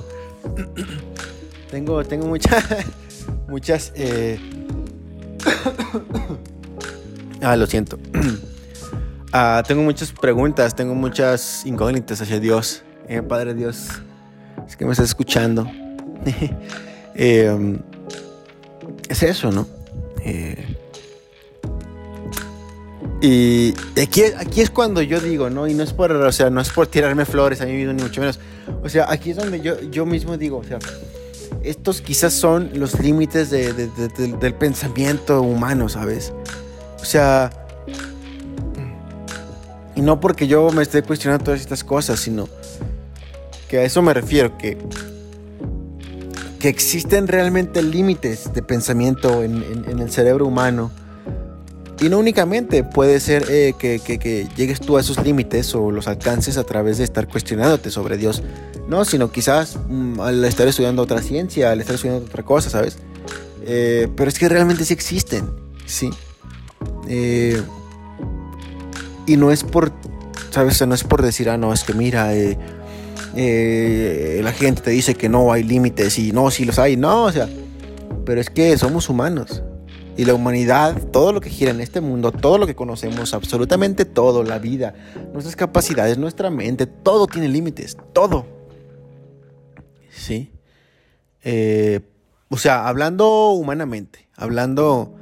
tengo, 1.71 2.03
tengo 2.03 2.27
muchas, 2.27 2.63
muchas, 3.47 3.91
eh... 3.95 4.39
ah, 7.41 7.55
lo 7.55 7.65
siento. 7.67 7.97
ah, 9.31 9.63
tengo 9.67 9.81
muchas 9.83 10.11
preguntas, 10.11 10.75
tengo 10.75 10.95
muchas 10.95 11.65
incógnitas 11.65 12.21
hacia 12.21 12.39
Dios. 12.39 12.83
Eh, 13.07 13.21
Padre 13.21 13.53
Dios, 13.53 13.87
es 14.67 14.75
que 14.75 14.85
me 14.85 14.91
estás 14.91 15.07
escuchando. 15.07 15.69
eh, 17.15 17.79
es 19.07 19.23
eso, 19.23 19.51
¿no? 19.51 19.67
Eh, 20.23 20.75
y 23.21 23.73
aquí, 24.01 24.23
aquí 24.37 24.61
es 24.61 24.69
cuando 24.69 25.01
yo 25.01 25.19
digo, 25.19 25.49
¿no? 25.49 25.67
Y 25.67 25.73
no 25.73 25.83
es 25.83 25.91
por, 25.91 26.11
o 26.11 26.31
sea, 26.31 26.49
no 26.49 26.61
es 26.61 26.69
por 26.69 26.87
tirarme 26.87 27.25
flores 27.25 27.59
a 27.61 27.65
mí 27.65 27.73
mismo, 27.73 27.93
ni 27.93 28.03
mucho 28.03 28.21
menos. 28.21 28.39
O 28.83 28.89
sea, 28.89 29.07
aquí 29.09 29.31
es 29.31 29.37
donde 29.37 29.59
yo, 29.59 29.81
yo 29.81 30.05
mismo 30.05 30.37
digo, 30.37 30.57
o 30.57 30.63
sea, 30.63 30.79
estos 31.63 32.01
quizás 32.01 32.33
son 32.33 32.69
los 32.75 32.99
límites 32.99 33.49
de, 33.49 33.73
de, 33.73 33.87
de, 33.87 34.37
del 34.37 34.53
pensamiento 34.53 35.41
humano, 35.41 35.89
¿sabes? 35.89 36.31
O 37.01 37.05
sea, 37.05 37.49
y 39.99 40.01
no 40.01 40.21
porque 40.21 40.47
yo 40.47 40.71
me 40.71 40.81
esté 40.81 41.03
cuestionando 41.03 41.43
todas 41.43 41.59
estas 41.59 41.83
cosas, 41.83 42.21
sino 42.21 42.47
que 43.67 43.79
a 43.79 43.83
eso 43.83 44.01
me 44.01 44.13
refiero, 44.13 44.57
que, 44.57 44.77
que 46.57 46.69
existen 46.69 47.27
realmente 47.27 47.83
límites 47.83 48.53
de 48.53 48.61
pensamiento 48.61 49.43
en, 49.43 49.61
el 49.99 50.09
cerebro 50.09 50.45
humano. 50.45 50.89
Y 51.99 52.07
no 52.07 52.17
únicamente 52.17 52.85
puede 52.85 53.19
ser 53.19 53.43
eh, 53.49 53.73
que, 53.77 54.47
llegues 54.55 54.79
tú 54.79 54.95
a 54.95 55.01
esos 55.01 55.21
límites 55.21 55.75
o 55.75 55.91
los 55.91 56.07
alcances 56.07 56.55
a 56.57 56.63
través 56.63 56.97
de 56.99 57.03
estar 57.03 57.27
cuestionándote 57.27 57.91
sobre 57.91 58.15
Dios. 58.15 58.41
No, 58.87 59.03
sino 59.03 59.33
quizás 59.33 59.77
mm, 59.89 60.21
al 60.21 60.45
estar 60.45 60.65
estudiando 60.65 61.01
otra 61.01 61.21
ciencia, 61.21 61.73
al 61.73 61.81
estar 61.81 61.95
estudiando 61.95 62.25
otra 62.25 62.43
cosa, 62.43 62.69
¿sabes? 62.69 62.99
Eh, 63.63 64.07
pero 64.15 64.29
es 64.29 64.39
que 64.39 64.47
realmente 64.47 64.85
sí 64.85 64.93
existen, 64.93 65.49
¿sí? 65.85 66.09
Eh, 67.09 67.61
y 69.29 69.37
no 69.37 69.51
es 69.51 69.63
por, 69.63 69.93
¿sabes? 70.49 70.85
No 70.85 70.95
es 70.95 71.03
por 71.03 71.21
decir, 71.21 71.49
ah, 71.49 71.57
no, 71.57 71.71
es 71.71 71.83
que 71.83 71.93
mira, 71.93 72.33
eh, 72.33 74.41
la 74.43 74.51
gente 74.51 74.81
te 74.81 74.89
dice 74.89 75.13
que 75.13 75.29
no 75.29 75.53
hay 75.53 75.63
límites 75.63 76.17
y 76.17 76.31
no, 76.31 76.49
si 76.49 76.65
los 76.65 76.79
hay, 76.79 76.97
no, 76.97 77.25
o 77.25 77.31
sea, 77.31 77.47
pero 78.25 78.41
es 78.41 78.49
que 78.49 78.75
somos 78.77 79.07
humanos. 79.07 79.61
Y 80.17 80.25
la 80.25 80.33
humanidad, 80.33 80.99
todo 81.11 81.31
lo 81.31 81.39
que 81.39 81.49
gira 81.49 81.71
en 81.71 81.79
este 81.79 82.01
mundo, 82.01 82.31
todo 82.31 82.57
lo 82.57 82.65
que 82.65 82.75
conocemos, 82.75 83.33
absolutamente 83.33 84.03
todo, 84.03 84.43
la 84.43 84.57
vida, 84.57 84.95
nuestras 85.31 85.55
capacidades, 85.55 86.17
nuestra 86.17 86.49
mente, 86.49 86.87
todo 86.87 87.27
tiene 87.27 87.47
límites, 87.47 87.95
todo. 88.11 88.45
¿Sí? 90.11 90.51
Eh, 91.43 92.01
o 92.49 92.57
sea, 92.57 92.87
hablando 92.87 93.51
humanamente, 93.51 94.27
hablando 94.35 95.18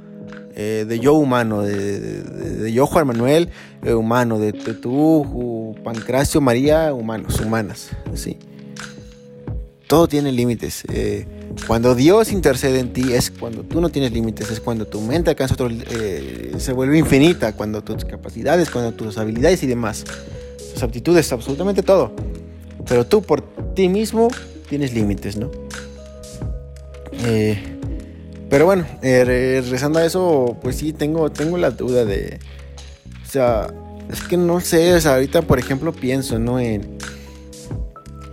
eh, 0.60 0.84
de 0.88 0.98
yo 0.98 1.14
humano, 1.14 1.62
de, 1.62 2.72
yo 2.72 2.84
Juan 2.88 3.06
Manuel 3.06 3.48
eh, 3.84 3.94
humano, 3.94 4.40
de, 4.40 4.52
tú 4.52 5.76
Pancracio 5.84 6.40
María 6.40 6.92
humanos, 6.92 7.38
humanas, 7.38 7.90
¿sí? 8.14 8.36
Todo 9.86 10.08
tiene 10.08 10.32
límites. 10.32 10.82
Eh, 10.92 11.28
cuando 11.68 11.94
Dios 11.94 12.32
intercede 12.32 12.80
en 12.80 12.92
ti 12.92 13.12
es 13.12 13.30
cuando 13.30 13.62
tú 13.62 13.80
no 13.80 13.88
tienes 13.90 14.10
límites, 14.10 14.50
es 14.50 14.58
cuando 14.58 14.84
tu 14.84 15.00
mente 15.00 15.30
alcanza 15.30 15.54
otro, 15.54 15.70
se 15.70 16.72
vuelve 16.72 16.98
infinita, 16.98 17.52
cuando 17.52 17.84
tus 17.84 18.04
capacidades, 18.04 18.68
cuando 18.68 18.92
tus 18.92 19.16
habilidades 19.16 19.62
y 19.62 19.68
demás, 19.68 20.04
tus 20.74 20.82
aptitudes, 20.82 21.32
absolutamente 21.32 21.84
todo. 21.84 22.10
Pero 22.88 23.06
tú 23.06 23.22
por 23.22 23.42
ti 23.74 23.88
mismo 23.88 24.26
tienes 24.68 24.92
límites, 24.92 25.36
¿no? 25.36 25.52
Eh, 27.12 27.77
pero 28.50 28.64
bueno, 28.64 28.86
eh, 29.02 29.62
rezando 29.68 29.98
a 29.98 30.04
eso, 30.04 30.56
pues 30.62 30.76
sí, 30.76 30.92
tengo, 30.92 31.30
tengo 31.30 31.58
la 31.58 31.70
duda 31.70 32.04
de... 32.04 32.38
O 33.26 33.30
sea, 33.30 33.66
es 34.10 34.22
que 34.22 34.38
no 34.38 34.60
sé, 34.60 34.94
o 34.94 35.00
sea, 35.00 35.14
ahorita 35.14 35.42
por 35.42 35.58
ejemplo 35.58 35.92
pienso, 35.92 36.38
¿no? 36.38 36.58
En, 36.58 36.96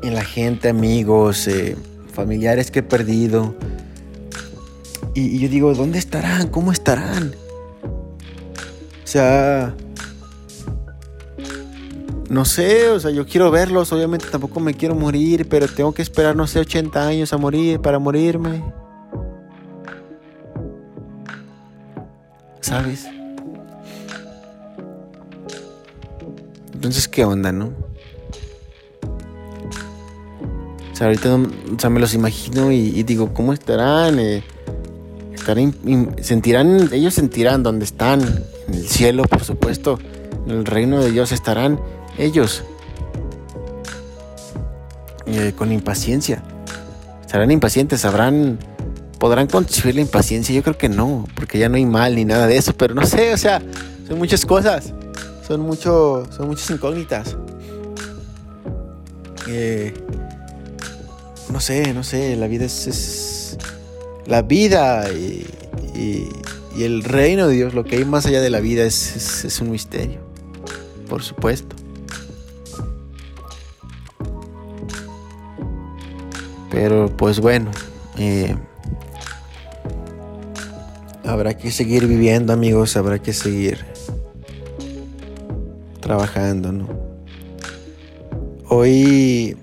en 0.03 0.15
la 0.15 0.23
gente, 0.23 0.69
amigos, 0.69 1.47
eh, 1.47 1.75
familiares 2.13 2.71
que 2.71 2.79
he 2.79 2.83
perdido. 2.83 3.55
Y, 5.13 5.39
yo 5.39 5.49
digo, 5.49 5.73
¿dónde 5.73 5.99
estarán? 5.99 6.47
¿Cómo 6.47 6.71
estarán? 6.71 7.35
O 9.03 9.07
sea... 9.07 9.75
No 12.29 12.43
sé, 12.43 12.89
o 12.89 12.99
sea, 12.99 13.11
yo 13.11 13.27
quiero 13.27 13.51
verlos, 13.51 13.93
obviamente 13.93 14.25
tampoco 14.31 14.59
me 14.59 14.73
quiero 14.73 14.95
morir, 14.95 15.47
pero 15.47 15.67
tengo 15.67 15.93
que 15.93 16.01
esperar, 16.01 16.35
no 16.35 16.47
sé, 16.47 16.59
80 16.59 17.07
años 17.07 17.31
a 17.33 17.37
morir 17.37 17.79
para 17.79 17.99
morirme. 17.99 18.63
¿Sabes? 22.65 23.05
Entonces, 26.73 27.07
¿qué 27.07 27.23
onda, 27.23 27.51
no? 27.51 27.65
O 30.91 30.95
sea, 30.95 31.05
ahorita 31.05 31.35
o 31.35 31.79
sea, 31.79 31.91
me 31.91 31.99
los 31.99 32.15
imagino 32.15 32.71
y, 32.71 33.03
digo, 33.03 33.35
¿cómo 33.35 33.53
estarán? 33.53 34.17
Eh, 34.17 34.43
estarán 35.35 35.75
sentirán, 36.23 36.89
ellos 36.91 37.13
sentirán 37.13 37.61
donde 37.61 37.85
están, 37.85 38.21
en 38.67 38.73
el 38.73 38.87
cielo, 38.87 39.25
por 39.25 39.43
supuesto, 39.43 39.99
en 40.47 40.51
el 40.53 40.65
reino 40.65 41.03
de 41.03 41.11
Dios 41.11 41.31
estarán 41.31 41.79
ellos 42.17 42.63
eh, 45.27 45.53
con 45.55 45.71
impaciencia. 45.71 46.41
Estarán 47.21 47.51
impacientes, 47.51 48.01
sabrán 48.01 48.57
¿Podrán 49.25 49.47
concebir 49.47 49.95
la 49.95 50.01
impaciencia? 50.01 50.53
Yo 50.53 50.61
creo 50.61 50.77
que 50.77 50.87
no, 50.87 51.27
porque 51.33 51.57
ya 51.57 51.67
no 51.67 51.77
hay 51.77 51.85
mal 51.87 52.13
ni 52.13 52.25
nada 52.25 52.45
de 52.45 52.57
eso, 52.57 52.77
pero 52.77 52.93
no 52.93 53.07
sé, 53.07 53.33
o 53.33 53.37
sea, 53.39 53.59
son 54.07 54.19
muchas 54.19 54.45
cosas, 54.45 54.93
son, 55.47 55.61
mucho, 55.61 56.27
son 56.29 56.49
muchas 56.49 56.69
incógnitas. 56.69 57.35
Eh, 59.47 59.95
no 61.49 61.59
sé, 61.59 61.91
no 61.95 62.03
sé, 62.03 62.35
la 62.35 62.45
vida 62.45 62.65
es, 62.65 63.57
la 64.27 64.43
vida 64.43 65.11
y, 65.11 65.47
el 66.77 67.03
reino 67.03 67.47
de 67.47 67.55
Dios, 67.55 67.73
lo 67.73 67.83
que 67.83 67.95
hay 67.95 68.05
más 68.05 68.27
allá 68.27 68.41
de 68.41 68.51
la 68.51 68.59
vida 68.59 68.83
es, 68.83 69.43
es 69.43 69.59
un 69.59 69.71
misterio, 69.71 70.19
por 71.09 71.23
supuesto. 71.23 71.75
Pero 76.69 77.07
pues 77.17 77.39
bueno, 77.39 77.71
eh, 78.19 78.55
habrá 81.25 81.55
que 81.55 81.71
seguir 81.71 82.07
viviendo, 82.07 82.53
amigos, 82.53 82.97
habrá 82.97 83.19
que 83.19 83.33
seguir 83.33 83.85
trabajando, 86.01 86.71
¿no? 86.71 86.87
Hoy 88.67 89.57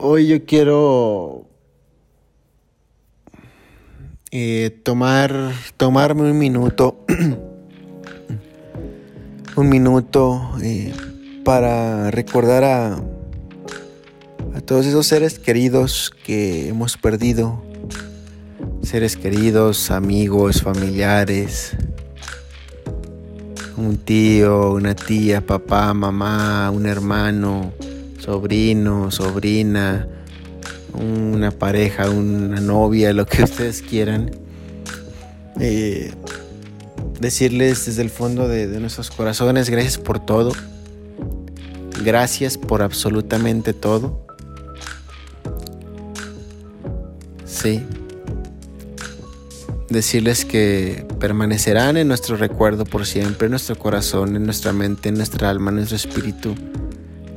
Hoy 0.00 0.28
yo 0.28 0.44
quiero 0.44 1.44
eh, 4.30 4.70
tomar, 4.84 5.52
tomarme 5.76 6.30
un 6.30 6.38
minuto, 6.38 7.04
un 9.56 9.68
minuto 9.68 10.52
eh, 10.62 10.94
para 11.44 12.12
recordar 12.12 12.62
a, 12.62 12.94
a 12.94 13.17
todos 14.68 14.84
esos 14.84 15.06
seres 15.06 15.38
queridos 15.38 16.12
que 16.26 16.68
hemos 16.68 16.98
perdido, 16.98 17.62
seres 18.82 19.16
queridos, 19.16 19.90
amigos, 19.90 20.60
familiares, 20.60 21.72
un 23.78 23.96
tío, 23.96 24.72
una 24.72 24.94
tía, 24.94 25.40
papá, 25.40 25.94
mamá, 25.94 26.70
un 26.70 26.84
hermano, 26.84 27.72
sobrino, 28.18 29.10
sobrina, 29.10 30.06
una 30.92 31.50
pareja, 31.50 32.10
una 32.10 32.60
novia, 32.60 33.14
lo 33.14 33.24
que 33.24 33.42
ustedes 33.44 33.80
quieran. 33.80 34.32
Eh, 35.58 36.12
decirles 37.18 37.86
desde 37.86 38.02
el 38.02 38.10
fondo 38.10 38.48
de 38.48 38.66
nuestros 38.80 39.10
corazones, 39.10 39.70
gracias 39.70 39.96
por 39.96 40.20
todo. 40.20 40.52
Gracias 42.04 42.58
por 42.58 42.82
absolutamente 42.82 43.72
todo. 43.72 44.27
Sí. 47.60 47.84
Decirles 49.88 50.44
que 50.44 51.04
permanecerán 51.18 51.96
en 51.96 52.06
nuestro 52.06 52.36
recuerdo 52.36 52.84
por 52.84 53.04
siempre, 53.04 53.46
en 53.46 53.50
nuestro 53.50 53.76
corazón, 53.76 54.36
en 54.36 54.44
nuestra 54.44 54.72
mente, 54.72 55.08
en 55.08 55.16
nuestra 55.16 55.50
alma, 55.50 55.70
en 55.70 55.76
nuestro 55.76 55.96
espíritu. 55.96 56.54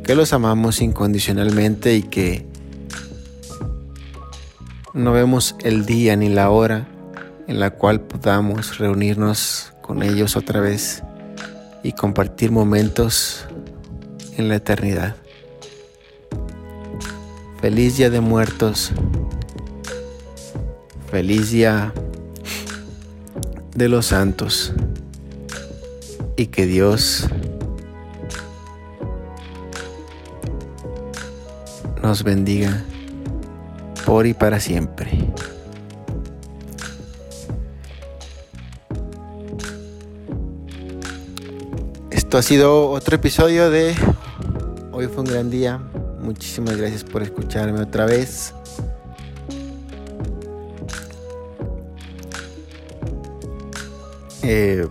Que 0.03 0.13
los 0.13 0.31
amamos 0.31 0.79
incondicionalmente 0.79 1.95
y 1.95 2.03
que 2.03 2.45
no 4.93 5.11
vemos 5.11 5.55
el 5.63 5.87
día 5.87 6.15
ni 6.15 6.29
la 6.29 6.51
hora 6.51 6.87
en 7.47 7.59
la 7.59 7.71
cual 7.71 8.01
podamos 8.01 8.77
reunirnos 8.77 9.73
con 9.81 10.03
ellos 10.03 10.35
otra 10.35 10.59
vez 10.59 11.01
y 11.81 11.93
compartir 11.93 12.51
momentos 12.51 13.45
en 14.37 14.49
la 14.49 14.57
eternidad. 14.57 15.15
Feliz 17.59 17.97
Día 17.97 18.11
de 18.11 18.21
Muertos. 18.21 18.91
Feliz 21.11 21.51
día 21.51 21.93
de 23.75 23.89
los 23.89 24.05
santos 24.05 24.73
y 26.37 26.47
que 26.47 26.65
Dios 26.65 27.27
nos 32.01 32.23
bendiga 32.23 32.85
por 34.05 34.25
y 34.25 34.33
para 34.33 34.61
siempre. 34.61 35.11
Esto 42.09 42.37
ha 42.37 42.41
sido 42.41 42.89
otro 42.89 43.17
episodio 43.17 43.69
de 43.69 43.93
Hoy 44.93 45.07
fue 45.07 45.23
un 45.23 45.29
gran 45.29 45.49
día. 45.49 45.77
Muchísimas 46.21 46.77
gracias 46.77 47.03
por 47.03 47.21
escucharme 47.21 47.81
otra 47.81 48.05
vez. 48.05 48.53
Eh, 54.43 54.87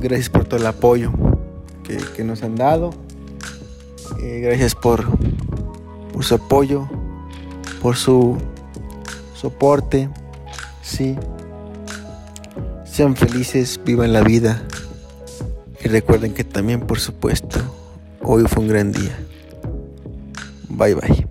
gracias 0.00 0.28
por 0.28 0.44
todo 0.44 0.60
el 0.60 0.66
apoyo 0.66 1.12
que, 2.16 2.24
nos 2.24 2.42
han 2.42 2.56
dado. 2.56 2.90
Eh, 4.20 4.40
gracias 4.40 4.74
por, 4.74 5.06
por 6.12 6.24
su 6.24 6.34
apoyo, 6.34 6.88
por 7.82 7.96
su 7.96 8.36
soporte. 9.34 10.08
Sí. 10.82 11.16
Sean 12.84 13.16
felices, 13.16 13.80
vivan 13.84 14.12
la 14.12 14.22
vida. 14.22 14.62
Y 15.84 15.88
recuerden 15.88 16.32
que 16.32 16.44
también, 16.44 16.80
por 16.80 17.00
supuesto, 17.00 17.60
hoy 18.22 18.44
fue 18.46 18.62
un 18.62 18.68
gran 18.68 18.92
día. 18.92 19.18
Bye 20.68 20.94
bye. 20.94 21.23